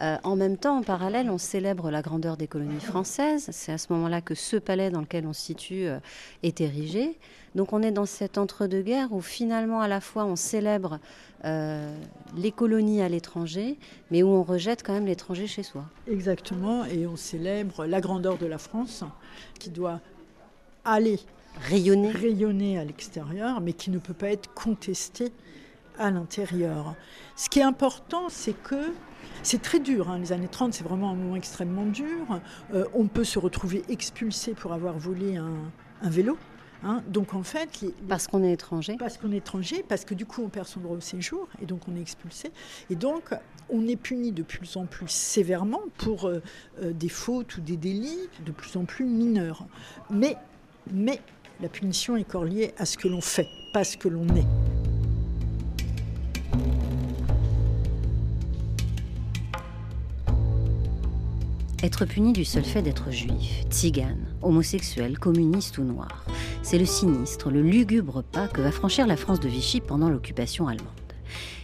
[0.00, 3.48] Euh, en même temps, en parallèle, on célèbre la grandeur des colonies françaises.
[3.50, 5.98] C'est à ce moment-là que ce palais dans lequel on se situe euh,
[6.44, 7.18] est érigé.
[7.56, 11.00] Donc on est dans cet entre-deux-guerres où finalement à la fois on célèbre
[11.44, 11.92] euh,
[12.36, 13.76] les colonies à l'étranger,
[14.10, 15.84] mais où on rejette quand même l'étranger chez soi.
[16.08, 19.02] Exactement, et on célèbre la grandeur de la France
[19.58, 20.00] qui doit
[20.84, 21.18] aller
[21.62, 25.32] rayonner, rayonner à l'extérieur, mais qui ne peut pas être contestée
[25.98, 26.94] à l'intérieur.
[27.36, 28.92] Ce qui est important, c'est que
[29.42, 32.40] c'est très dur, hein, les années 30, c'est vraiment un moment extrêmement dur.
[32.72, 35.54] Euh, on peut se retrouver expulsé pour avoir volé un,
[36.02, 36.36] un vélo.
[36.84, 37.02] hein.
[37.08, 38.96] Donc en fait, les- Parce qu'on est étranger.
[38.98, 41.66] parce qu'on est étranger, parce que du coup on perd son droit au séjour et
[41.66, 42.52] donc on est expulsé.
[42.90, 43.30] Et donc
[43.70, 46.40] on est puni de plus en plus sévèrement pour euh,
[46.82, 49.66] euh, des fautes ou des délits de plus en plus mineurs.
[50.10, 50.36] Mais,
[50.92, 51.20] mais
[51.60, 54.46] la punition est corrélée à ce que l'on fait, pas à ce que l'on est.
[61.82, 66.24] Être puni du seul fait d'être juif, tzigane, homosexuel, communiste ou noir,
[66.62, 70.68] c'est le sinistre, le lugubre pas que va franchir la France de Vichy pendant l'occupation
[70.68, 70.92] allemande.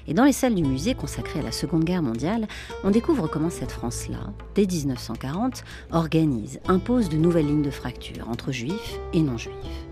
[0.07, 2.47] Et dans les salles du musée consacrées à la Seconde Guerre mondiale,
[2.83, 8.53] on découvre comment cette France-là, dès 1940, organise, impose de nouvelles lignes de fracture entre
[8.53, 9.84] juifs et non-juifs.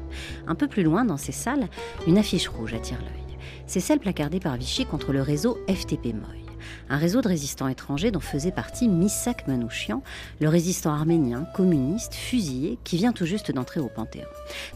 [0.47, 1.69] Un peu plus loin, dans ces salles,
[2.07, 3.39] une affiche rouge attire l'œil.
[3.67, 6.43] C'est celle placardée par Vichy contre le réseau FTP Moy
[6.89, 10.03] un réseau de résistants étrangers dont faisait partie Misak Manouchian,
[10.41, 14.27] le résistant arménien, communiste, fusillé, qui vient tout juste d'entrer au Panthéon.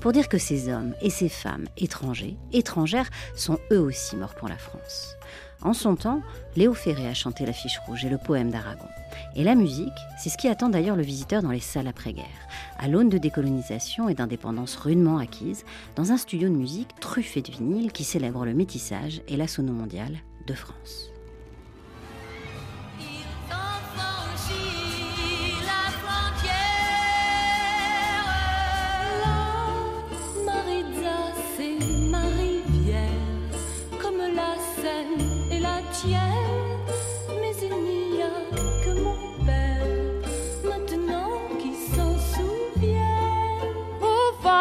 [0.01, 4.49] Pour dire que ces hommes et ces femmes étrangers, étrangères, sont eux aussi morts pour
[4.49, 5.17] la France.
[5.63, 6.21] En son temps,
[6.55, 8.89] Léo Ferré a chanté l'affiche rouge et le poème d'Aragon.
[9.35, 9.89] Et la musique,
[10.19, 12.27] c'est ce qui attend d'ailleurs le visiteur dans les salles après-guerre,
[12.79, 15.65] à l'aune de décolonisation et d'indépendance rudement acquise,
[15.97, 19.73] dans un studio de musique truffé de vinyle qui célèbre le métissage et la sono
[19.73, 21.16] mondiale de France.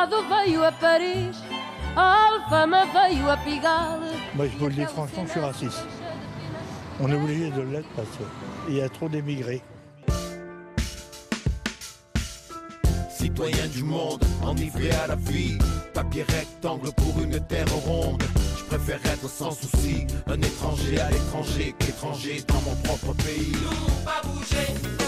[0.06, 1.36] Veio a Paris,
[1.96, 4.14] a Alfama veio a Pigalle.
[4.36, 5.84] Moi, je vous le dis franchement, je suis raciste.
[7.00, 8.08] On est obligé de l'être parce
[8.66, 9.64] qu'il y a trop d'émigrés.
[13.10, 15.58] Citoyen du monde, enivré à la vie,
[15.94, 18.24] papier rectangle pour une terre ronde.
[18.58, 23.54] Je préfère être sans souci, un étranger à l'étranger qu'étranger dans mon propre pays.
[23.54, 25.05] Nous pas bouger.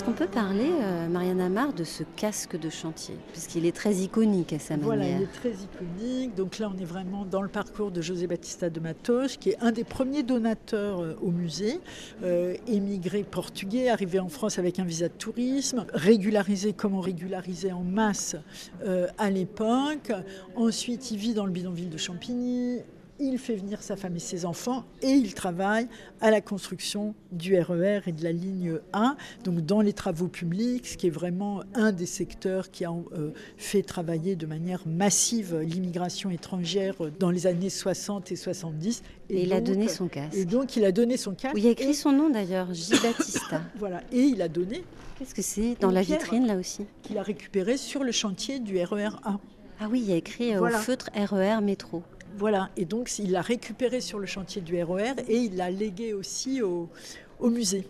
[0.00, 3.16] Est-ce qu'on peut parler, euh, Marianne Amar, de ce casque de chantier?
[3.32, 5.18] Puisqu'il est très iconique à sa Voilà, manière.
[5.20, 6.34] il est très iconique.
[6.34, 9.58] Donc là, on est vraiment dans le parcours de José Batista de Matos, qui est
[9.60, 11.80] un des premiers donateurs euh, au musée,
[12.22, 17.72] euh, émigré portugais, arrivé en France avec un visa de tourisme, régularisé comme on régularisait
[17.72, 18.36] en masse
[18.82, 20.12] euh, à l'époque.
[20.56, 22.78] Ensuite, il vit dans le bidonville de Champigny.
[23.22, 25.88] Il fait venir sa femme et ses enfants et il travaille
[26.22, 29.14] à la construction du RER et de la ligne 1,
[29.44, 33.32] donc dans les travaux publics, ce qui est vraiment un des secteurs qui a euh,
[33.58, 39.02] fait travailler de manière massive l'immigration étrangère dans les années 60 et 70.
[39.28, 40.34] Et il a donné son casque.
[40.36, 41.54] Et donc il a donné son casque.
[41.54, 42.92] Où il a écrit et- son nom d'ailleurs, J.
[43.02, 43.60] Baptista.
[43.78, 44.82] Voilà, et il a donné.
[45.18, 46.86] Qu'est-ce que c'est dans la vitrine là aussi?
[47.02, 49.38] Qu'il a récupéré sur le chantier du RER 1.
[49.82, 50.78] Ah oui, il y a écrit euh, Voilà.
[50.78, 52.02] au feutre RER métro.
[52.36, 56.14] Voilà, et donc il l'a récupéré sur le chantier du RER et il l'a légué
[56.14, 56.88] aussi au,
[57.42, 57.86] musée.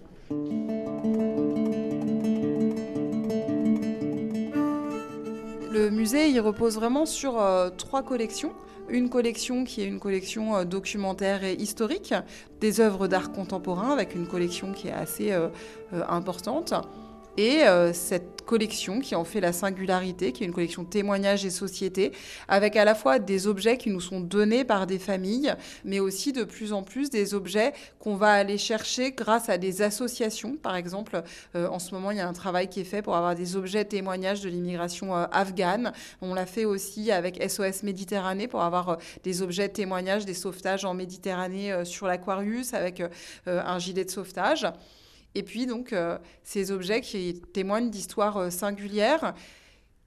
[5.73, 8.53] Le musée, il repose vraiment sur euh, trois collections.
[8.89, 12.15] Une collection qui est une collection euh, documentaire et historique,
[12.61, 15.49] des œuvres d'art contemporain avec une collection qui est assez euh,
[16.09, 16.75] importante.
[17.41, 21.49] Et euh, cette collection qui en fait la singularité, qui est une collection témoignages et
[21.49, 22.13] société,
[22.49, 25.55] avec à la fois des objets qui nous sont donnés par des familles,
[25.87, 29.81] mais aussi de plus en plus des objets qu'on va aller chercher grâce à des
[29.81, 30.59] associations.
[30.63, 31.23] Par exemple,
[31.57, 33.57] euh, en ce moment, il y a un travail qui est fait pour avoir des
[33.57, 35.95] objets témoignages de l'immigration euh, afghane.
[36.21, 40.93] On l'a fait aussi avec SOS Méditerranée pour avoir des objets témoignages des sauvetages en
[40.93, 43.03] Méditerranée sur l'Aquarius avec
[43.47, 44.67] un gilet de sauvetage.
[45.35, 49.35] Et puis donc euh, ces objets qui témoignent d'histoires euh, singulières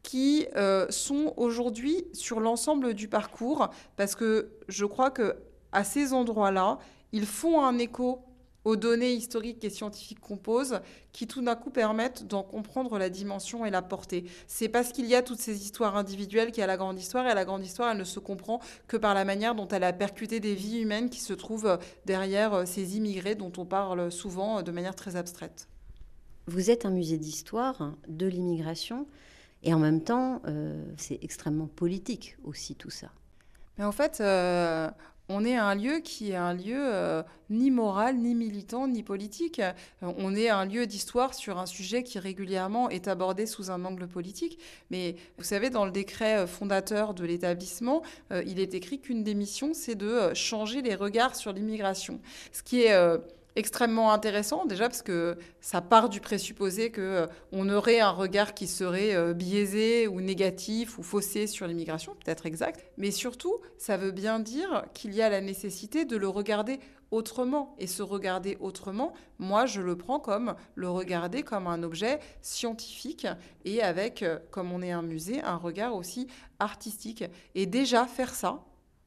[0.02, 5.36] qui euh, sont aujourd'hui sur l'ensemble du parcours parce que je crois que
[5.72, 6.78] à ces endroits-là,
[7.14, 8.22] ils font un écho
[8.66, 10.80] aux données historiques et scientifiques qu'on pose,
[11.12, 14.26] qui tout d'un coup permettent d'en comprendre la dimension et la portée.
[14.48, 17.28] C'est parce qu'il y a toutes ces histoires individuelles qu'il y a la grande histoire,
[17.28, 19.94] et la grande histoire, elle ne se comprend que par la manière dont elle a
[19.94, 24.12] percuté des vies humaines qui se trouvent euh, derrière euh, ces immigrés dont on parle
[24.12, 25.68] souvent euh, de manière très abstraite.
[26.48, 29.08] Vous êtes un musée d'histoire de l'immigration
[29.64, 33.08] et en même temps, euh, c'est extrêmement politique aussi tout ça.
[33.78, 34.90] Mais en fait, euh,
[35.30, 39.60] on est un lieu qui est un lieu euh, ni moral, ni militant, ni politique.
[39.60, 39.72] Euh,
[40.02, 44.08] on est un lieu d'histoire sur un sujet qui régulièrement est abordé sous un angle
[44.08, 44.60] politique.
[44.92, 48.04] Mais vous savez, dans le décret euh, fondateur de l'établissement,
[48.46, 52.20] il est écrit qu'une des missions, c'est de changer les regards sur l'immigration.
[52.52, 53.18] Ce qui est...
[53.56, 58.54] extrêmement intéressant déjà parce que ça part du présupposé que euh, on aurait un regard
[58.54, 63.98] qui serait euh, biaisé ou négatif ou faussé sur l'immigration, peut-être exact, mais surtout ça
[63.98, 66.80] veut bien dire qu'il y a la nécessité de le regarder
[67.14, 67.76] autrement.
[67.78, 73.28] Et se regarder autrement, moi je le prends comme le regarder comme un objet scientifique
[73.66, 76.28] et avec euh, comme on est un musée, un regard aussi
[76.60, 77.24] artistique.
[77.56, 78.64] Et déjà faire ça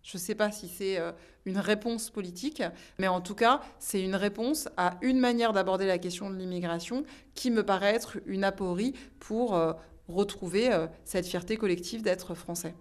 [0.07, 1.11] je ne sais pas si c'est euh,
[1.47, 2.63] une réponse politique,
[2.99, 7.03] mais en tout cas, c'est une réponse à une manière d'aborder la question de l'immigration
[7.35, 9.73] qui me paraît être une aporie pour euh,
[10.09, 12.77] retrouver euh, cette fierté collective d'être français.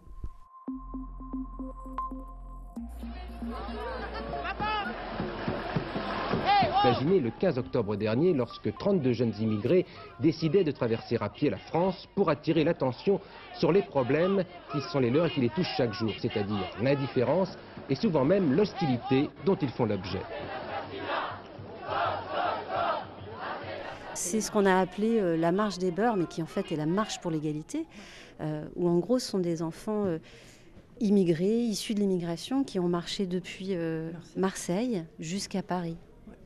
[6.86, 9.88] Imaginez le 15 octobre dernier lorsque 32 jeunes immigrés
[10.20, 13.20] décidaient de traverser à pied la France pour attirer l'attention
[13.56, 17.58] sur les problèmes qui sont les leurs et qui les touchent chaque jour, c'est-à-dire l'indifférence
[17.90, 20.22] et souvent même l'hostilité dont ils font l'objet.
[24.14, 26.76] C'est ce qu'on a appelé euh, la marche des beurs, mais qui en fait est
[26.76, 27.88] la marche pour l'égalité,
[28.42, 30.20] euh, où en gros ce sont des enfants euh,
[31.00, 33.76] immigrés, issus de l'immigration, qui ont marché depuis
[34.36, 35.98] Marseille jusqu'à Paris.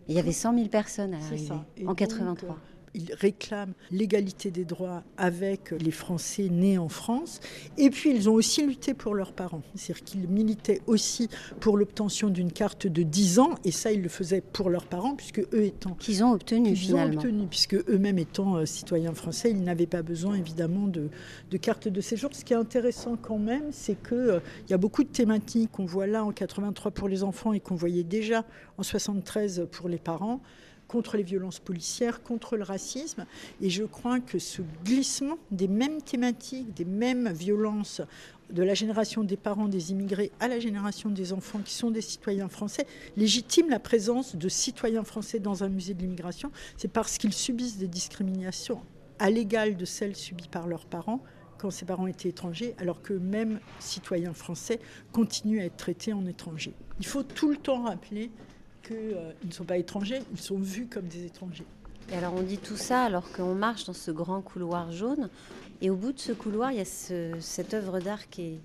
[0.10, 1.52] Il y avait 100 000 personnes à l'arrivée
[1.82, 2.50] en donc, 83.
[2.50, 2.54] euh,
[2.94, 7.40] Ils réclament l'égalité des droits avec les Français nés en France.
[7.78, 9.62] Et puis, ils ont aussi lutté pour leurs parents.
[9.76, 11.30] C'est-à-dire qu'ils militaient aussi
[11.60, 13.56] pour l'obtention d'une carte de 10 ans.
[13.64, 15.94] Et ça, ils le faisaient pour leurs parents, puisque eux étant.
[15.96, 17.22] Qu'ils ont obtenu qu'ils ont finalement.
[17.22, 21.10] obtenu, puisque eux-mêmes étant euh, citoyens français, ils n'avaient pas besoin évidemment de,
[21.50, 22.30] de carte de séjour.
[22.34, 25.86] Ce qui est intéressant quand même, c'est qu'il il y a beaucoup de thématiques qu'on
[25.86, 28.46] voit là en 83 pour les enfants et qu'on voyait déjà
[28.78, 30.42] en 73 pour les parents
[30.90, 33.26] contre les violences policières, contre le racisme.
[33.62, 38.02] Et je crois que ce glissement des mêmes thématiques, des mêmes violences
[38.50, 42.02] de la génération des parents des immigrés à la génération des enfants qui sont des
[42.02, 46.52] citoyens français légitime la présence de citoyens français dans un musée de l'immigration.
[46.76, 48.82] C'est parce qu'ils subissent des discriminations
[49.20, 51.22] à l'égal de celles subies par leurs parents
[51.60, 54.80] quand ces parents étaient étrangers, alors que même citoyens français
[55.12, 56.74] continuent à être traités en étrangers.
[57.00, 58.32] Il faut tout le temps rappeler
[58.88, 59.16] qu'ils
[59.48, 61.66] ne sont pas étrangers, ils sont vus comme des étrangers.
[62.12, 65.30] Et alors on dit tout ça alors qu'on marche dans ce grand couloir jaune.
[65.82, 68.60] Et au bout de ce couloir, il y a ce- cette œuvre d'art qui est,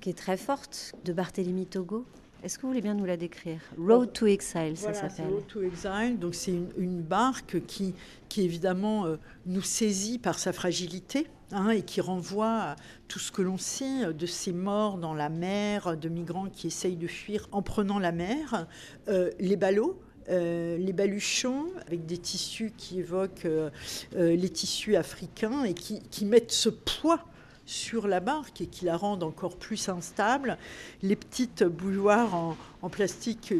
[0.00, 2.04] qui est très forte de Barthélemy Togo.
[2.44, 3.58] Est-ce que vous voulez bien nous la décrire?
[3.78, 5.32] Road to Exile, ça Voilà, s'appelle.
[5.32, 6.18] Road to Exile.
[6.20, 7.94] Donc c'est une, une barque qui,
[8.28, 12.76] qui évidemment euh, nous saisit par sa fragilité hein, et qui renvoie à
[13.08, 16.96] tout ce que l'on sait de ces morts dans la mer, de migrants qui essayent
[16.96, 18.66] de fuir en prenant la mer,
[19.08, 20.00] Euh, les ballots.
[20.28, 23.70] euh, les baluchons avec des tissus qui évoquent euh,
[24.12, 27.20] les tissus africains et qui, mettent ce poids
[27.64, 30.58] sur la barque et qui la rendent encore plus instable.
[31.02, 32.34] Les petites bouilloires
[32.82, 33.54] en, plastique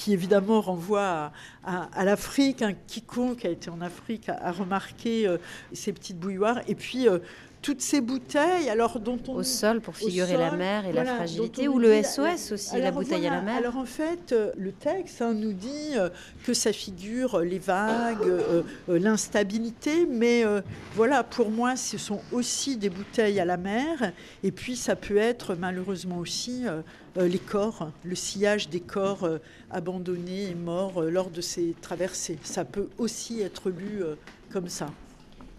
[0.00, 1.30] qui évidemment renvoient
[1.62, 2.64] à, l'Afrique.
[2.86, 5.36] Quiconque a été en Afrique a, a remarqué euh,
[5.74, 6.60] ces petites bouilloires.
[6.68, 7.18] Et puis euh,
[7.62, 11.68] toutes ces bouteilles, alors dont on Au sol pour figurer la mer et la fragilité,
[11.68, 13.56] ou le SOS aussi, la bouteille à la mer.
[13.56, 16.08] Alors en fait, euh, le texte hein, nous dit euh,
[16.44, 20.60] que ça figure les vagues, euh, euh, l'instabilité, mais euh,
[20.94, 25.18] voilà, pour moi, ce sont aussi des bouteilles à la mer, et puis ça peut
[25.18, 26.80] être malheureusement aussi euh,
[27.18, 29.38] euh, les corps, le sillage des corps euh,
[29.70, 32.38] abandonnés et morts euh, lors de ces traversées.
[32.42, 34.14] Ça peut aussi être lu euh,
[34.52, 34.86] comme ça.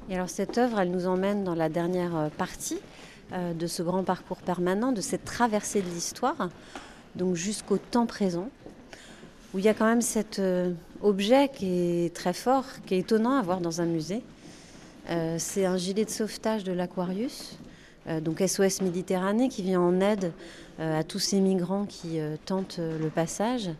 [0.09, 2.79] Alors cette œuvre, nous emmène dans la dernière euh, partie
[3.33, 6.49] euh, de ce grand parcours permanent, de cette traversée de l'histoire,
[7.15, 8.49] donc jusqu'au temps présent,
[9.53, 12.99] où il y a quand même cet euh, objet qui est très fort, qui est
[12.99, 14.21] étonnant à voir dans un musée.
[15.39, 17.57] C'est un gilet de sauvetage de l'Aquarius,
[18.21, 20.31] donc SOS Méditerranée, qui vient en aide
[20.79, 23.71] à tous ces migrants qui tentent le passage.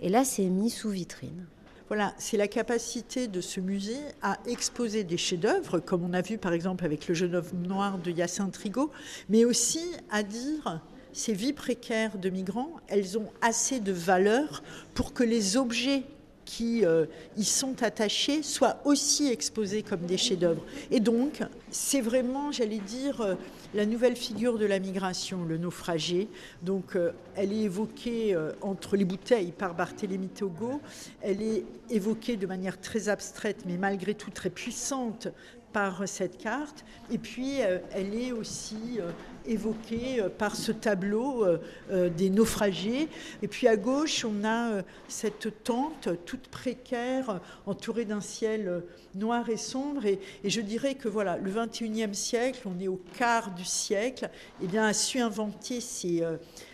[0.00, 1.46] Et là, c'est mis sous vitrine.
[1.88, 6.36] Voilà, c'est la capacité de ce musée à exposer des chefs-d'œuvre, comme on a vu
[6.36, 8.90] par exemple avec le jeune homme noir de Hyacinthe Rigaud,
[9.30, 9.80] mais aussi
[10.10, 10.82] à dire
[11.14, 14.62] ces vies précaires de migrants, elles ont assez de valeur
[14.92, 16.02] pour que les objets
[16.44, 17.06] qui euh,
[17.38, 20.62] y sont attachés soient aussi exposés comme des chefs-d'œuvre.
[20.90, 23.34] Et donc, c'est vraiment, j'allais dire, euh,
[23.74, 26.28] la nouvelle figure de la migration, le naufragé.
[26.62, 30.80] Donc, euh, elle est évoquée euh, entre les bouteilles par Barthélemy Togo.
[31.20, 35.28] Elle est évoquée de manière très abstraite, mais malgré tout très puissante
[35.72, 36.84] par cette carte.
[37.10, 39.00] Et puis, euh, elle est aussi
[39.48, 41.58] évoquée euh, par ce tableau euh,
[41.90, 43.08] euh, des naufragés.
[43.42, 48.82] Et puis, à gauche, on a cette tente toute précaire, entourée d'un ciel
[49.14, 50.06] noir et sombre.
[50.06, 54.30] Et, et je dirais que voilà, le 21e siècle, on est au quart du siècle,
[54.62, 56.22] eh bien, a su inventer ces,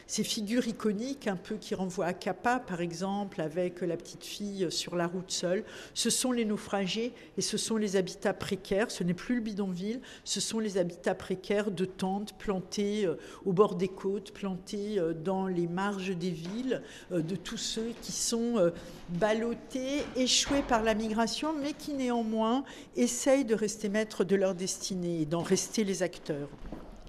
[0.06, 4.66] ces figures iconiques, un peu qui renvoient à Kappa, par exemple, avec la petite fille
[4.70, 5.64] sur la route seule.
[5.94, 8.90] Ce sont les naufragés et ce sont les habitats précaires.
[8.90, 13.52] Ce n'est plus le bidonville, ce sont les habitats précaires de tentes plantées euh, au
[13.52, 16.82] bord des côtes, plantées euh, dans les marges des villes,
[17.12, 18.72] euh, de tous ceux qui sont
[19.08, 22.64] ballottés, échoués par la migration, mais qui néanmoins
[22.96, 26.48] essayent de rester maîtres de leur destinée et d'en rester les acteurs.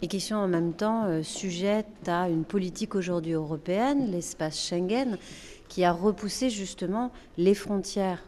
[0.05, 5.17] Et qui sont en même temps euh, sujettes à une politique aujourd'hui européenne, l'espace Schengen,
[5.67, 8.23] qui a repoussé justement les frontières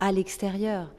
[0.00, 0.90] à l'extérieur.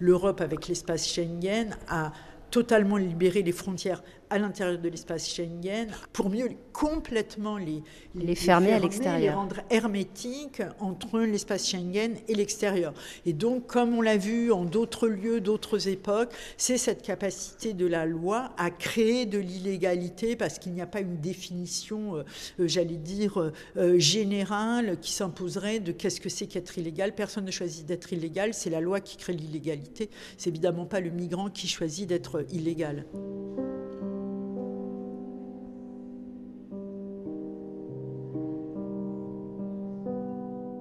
[0.00, 2.12] L'Europe, avec l'espace Schengen, a
[2.50, 7.82] totalement libéré les frontières à l'intérieur de l'espace Schengen pour mieux complètement les,
[8.14, 9.20] Les fermer à l'extérieur.
[9.20, 12.94] les rendre hermétiques entre l'espace Schengen et l'extérieur.
[13.26, 17.86] Et donc, comme on l'a vu en d'autres lieux, d'autres époques, c'est cette capacité de
[17.86, 22.22] la loi à créer de l'illégalité parce qu'il n'y a pas une définition, euh,
[22.60, 27.14] euh, j'allais dire, euh, générale qui s'imposerait de qu'est-ce que c'est qu'être illégal.
[27.14, 30.10] Personne ne choisit d'être illégal, c'est la loi qui crée l'illégalité.
[30.36, 33.04] C'est évidemment pas le migrant qui choisit d'être illégal.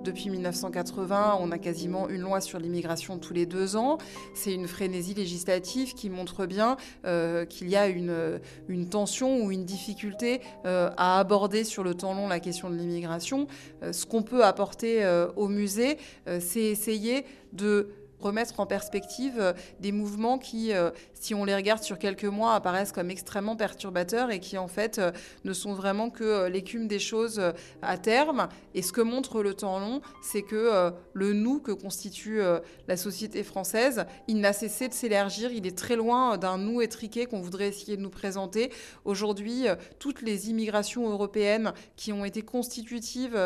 [0.07, 3.97] Depuis 1980, on a quasiment une loi sur l'immigration tous les deux ans.
[4.33, 8.39] C'est une frénésie législative qui montre bien euh, qu'il y a une,
[8.69, 12.77] une tension ou une difficulté euh, à aborder sur le temps long la question de
[12.77, 13.47] l'immigration.
[13.83, 15.97] Euh, ce qu'on peut apporter euh, au musée,
[16.29, 17.89] euh, c'est essayer de
[18.19, 22.55] remettre en perspective euh, des mouvements qui, euh, si on les regarde sur quelques mois,
[22.55, 25.11] apparaissent comme extrêmement perturbateurs et qui en fait euh,
[25.43, 27.41] ne sont vraiment que l'écume des choses
[27.81, 28.47] à terme.
[28.73, 32.41] Et ce que montre le temps long, c'est que le nous que constitue
[32.87, 35.51] la société française, il n'a cessé de s'élargir.
[35.51, 38.71] Il est très loin d'un nous étriqué qu'on voudrait essayer de nous présenter.
[39.05, 39.65] Aujourd'hui,
[39.99, 43.37] toutes les immigrations européennes qui ont été constitutives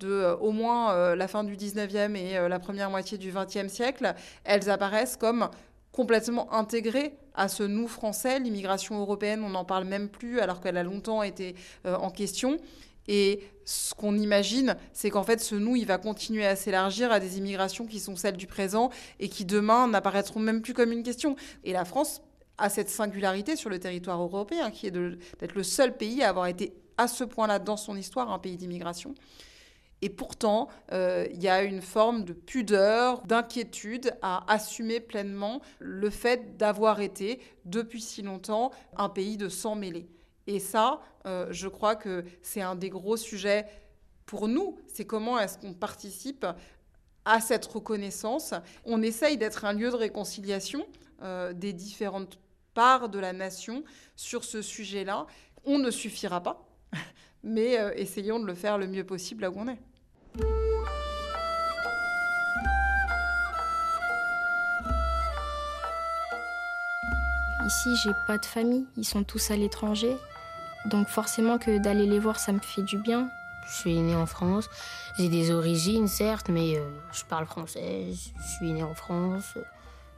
[0.00, 4.14] de au moins la fin du 19e et la première moitié du 20e siècle,
[4.44, 5.48] elles apparaissent comme
[5.92, 8.38] complètement intégrées à ce nous français.
[8.38, 11.54] L'immigration européenne, on n'en parle même plus alors qu'elle a longtemps été
[11.86, 12.58] euh, en question.
[13.08, 17.20] Et ce qu'on imagine, c'est qu'en fait, ce nous, il va continuer à s'élargir à
[17.20, 18.90] des immigrations qui sont celles du présent
[19.20, 21.36] et qui demain n'apparaîtront même plus comme une question.
[21.64, 22.20] Et la France
[22.58, 26.46] a cette singularité sur le territoire européen, qui est d'être le seul pays à avoir
[26.46, 29.14] été à ce point-là dans son histoire un pays d'immigration.
[30.02, 36.10] Et pourtant, euh, il y a une forme de pudeur, d'inquiétude à assumer pleinement le
[36.10, 40.06] fait d'avoir été, depuis si longtemps, un pays de sang mêlé.
[40.46, 43.66] Et ça, euh, je crois que c'est un des gros sujets
[44.26, 44.78] pour nous.
[44.86, 46.46] C'est comment est-ce qu'on participe
[47.24, 48.54] à cette reconnaissance.
[48.84, 50.86] On essaye d'être un lieu de réconciliation
[51.22, 52.38] euh, des différentes
[52.74, 53.82] parts de la nation
[54.14, 55.26] sur ce sujet-là.
[55.64, 56.65] On ne suffira pas,
[57.46, 59.78] mais euh, essayons de le faire le mieux possible là où on est.
[67.64, 70.16] Ici, j'ai pas de famille, ils sont tous à l'étranger.
[70.86, 73.28] Donc forcément que d'aller les voir, ça me fait du bien.
[73.68, 74.68] Je suis né en France.
[75.18, 78.06] J'ai des origines, certes, mais euh, je parle français.
[78.12, 79.58] Je suis né en France.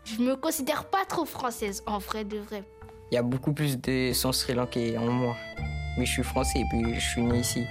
[0.05, 2.65] Je me considère pas trop française, en vrai de vrai.
[3.11, 5.35] Il y a beaucoup plus de sang sri-lankais en moi.
[5.99, 7.67] Mais je suis français et puis je suis né ici.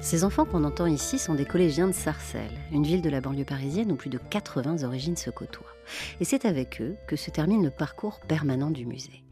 [0.00, 3.44] Ces enfants qu'on entend ici sont des collégiens de Sarcelles, une ville de la banlieue
[3.44, 5.76] parisienne où plus de 80 origines se côtoient.
[6.20, 9.22] Et c'est avec eux que se termine le parcours permanent du musée.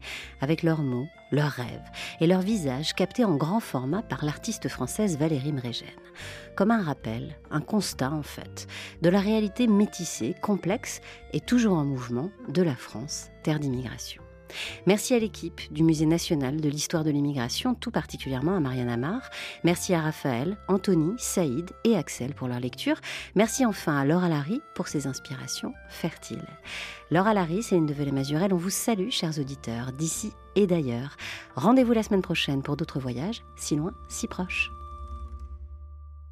[0.41, 1.89] Avec leurs mots, leurs rêves
[2.21, 5.87] et leurs visages captés en grand format par l'artiste française Valérie Mrégène.
[6.55, 8.67] Comme un rappel, un constat en fait,
[9.01, 11.01] de la réalité métissée, complexe
[11.33, 14.21] et toujours en mouvement de la France, terre d'immigration.
[14.85, 19.21] Merci à l'équipe du Musée national de l'histoire de l'immigration, tout particulièrement à Marianne Amar.
[19.63, 22.97] Merci à Raphaël, Anthony, Saïd et Axel pour leur lecture.
[23.35, 26.47] Merci enfin à Laura Larry pour ses inspirations fertiles.
[27.11, 31.15] Laura Larry, Céline de Velay-Mazurel, on vous salue, chers auditeurs, d'ici et d'ailleurs.
[31.55, 34.71] Rendez-vous la semaine prochaine pour d'autres voyages, si loin, si proches.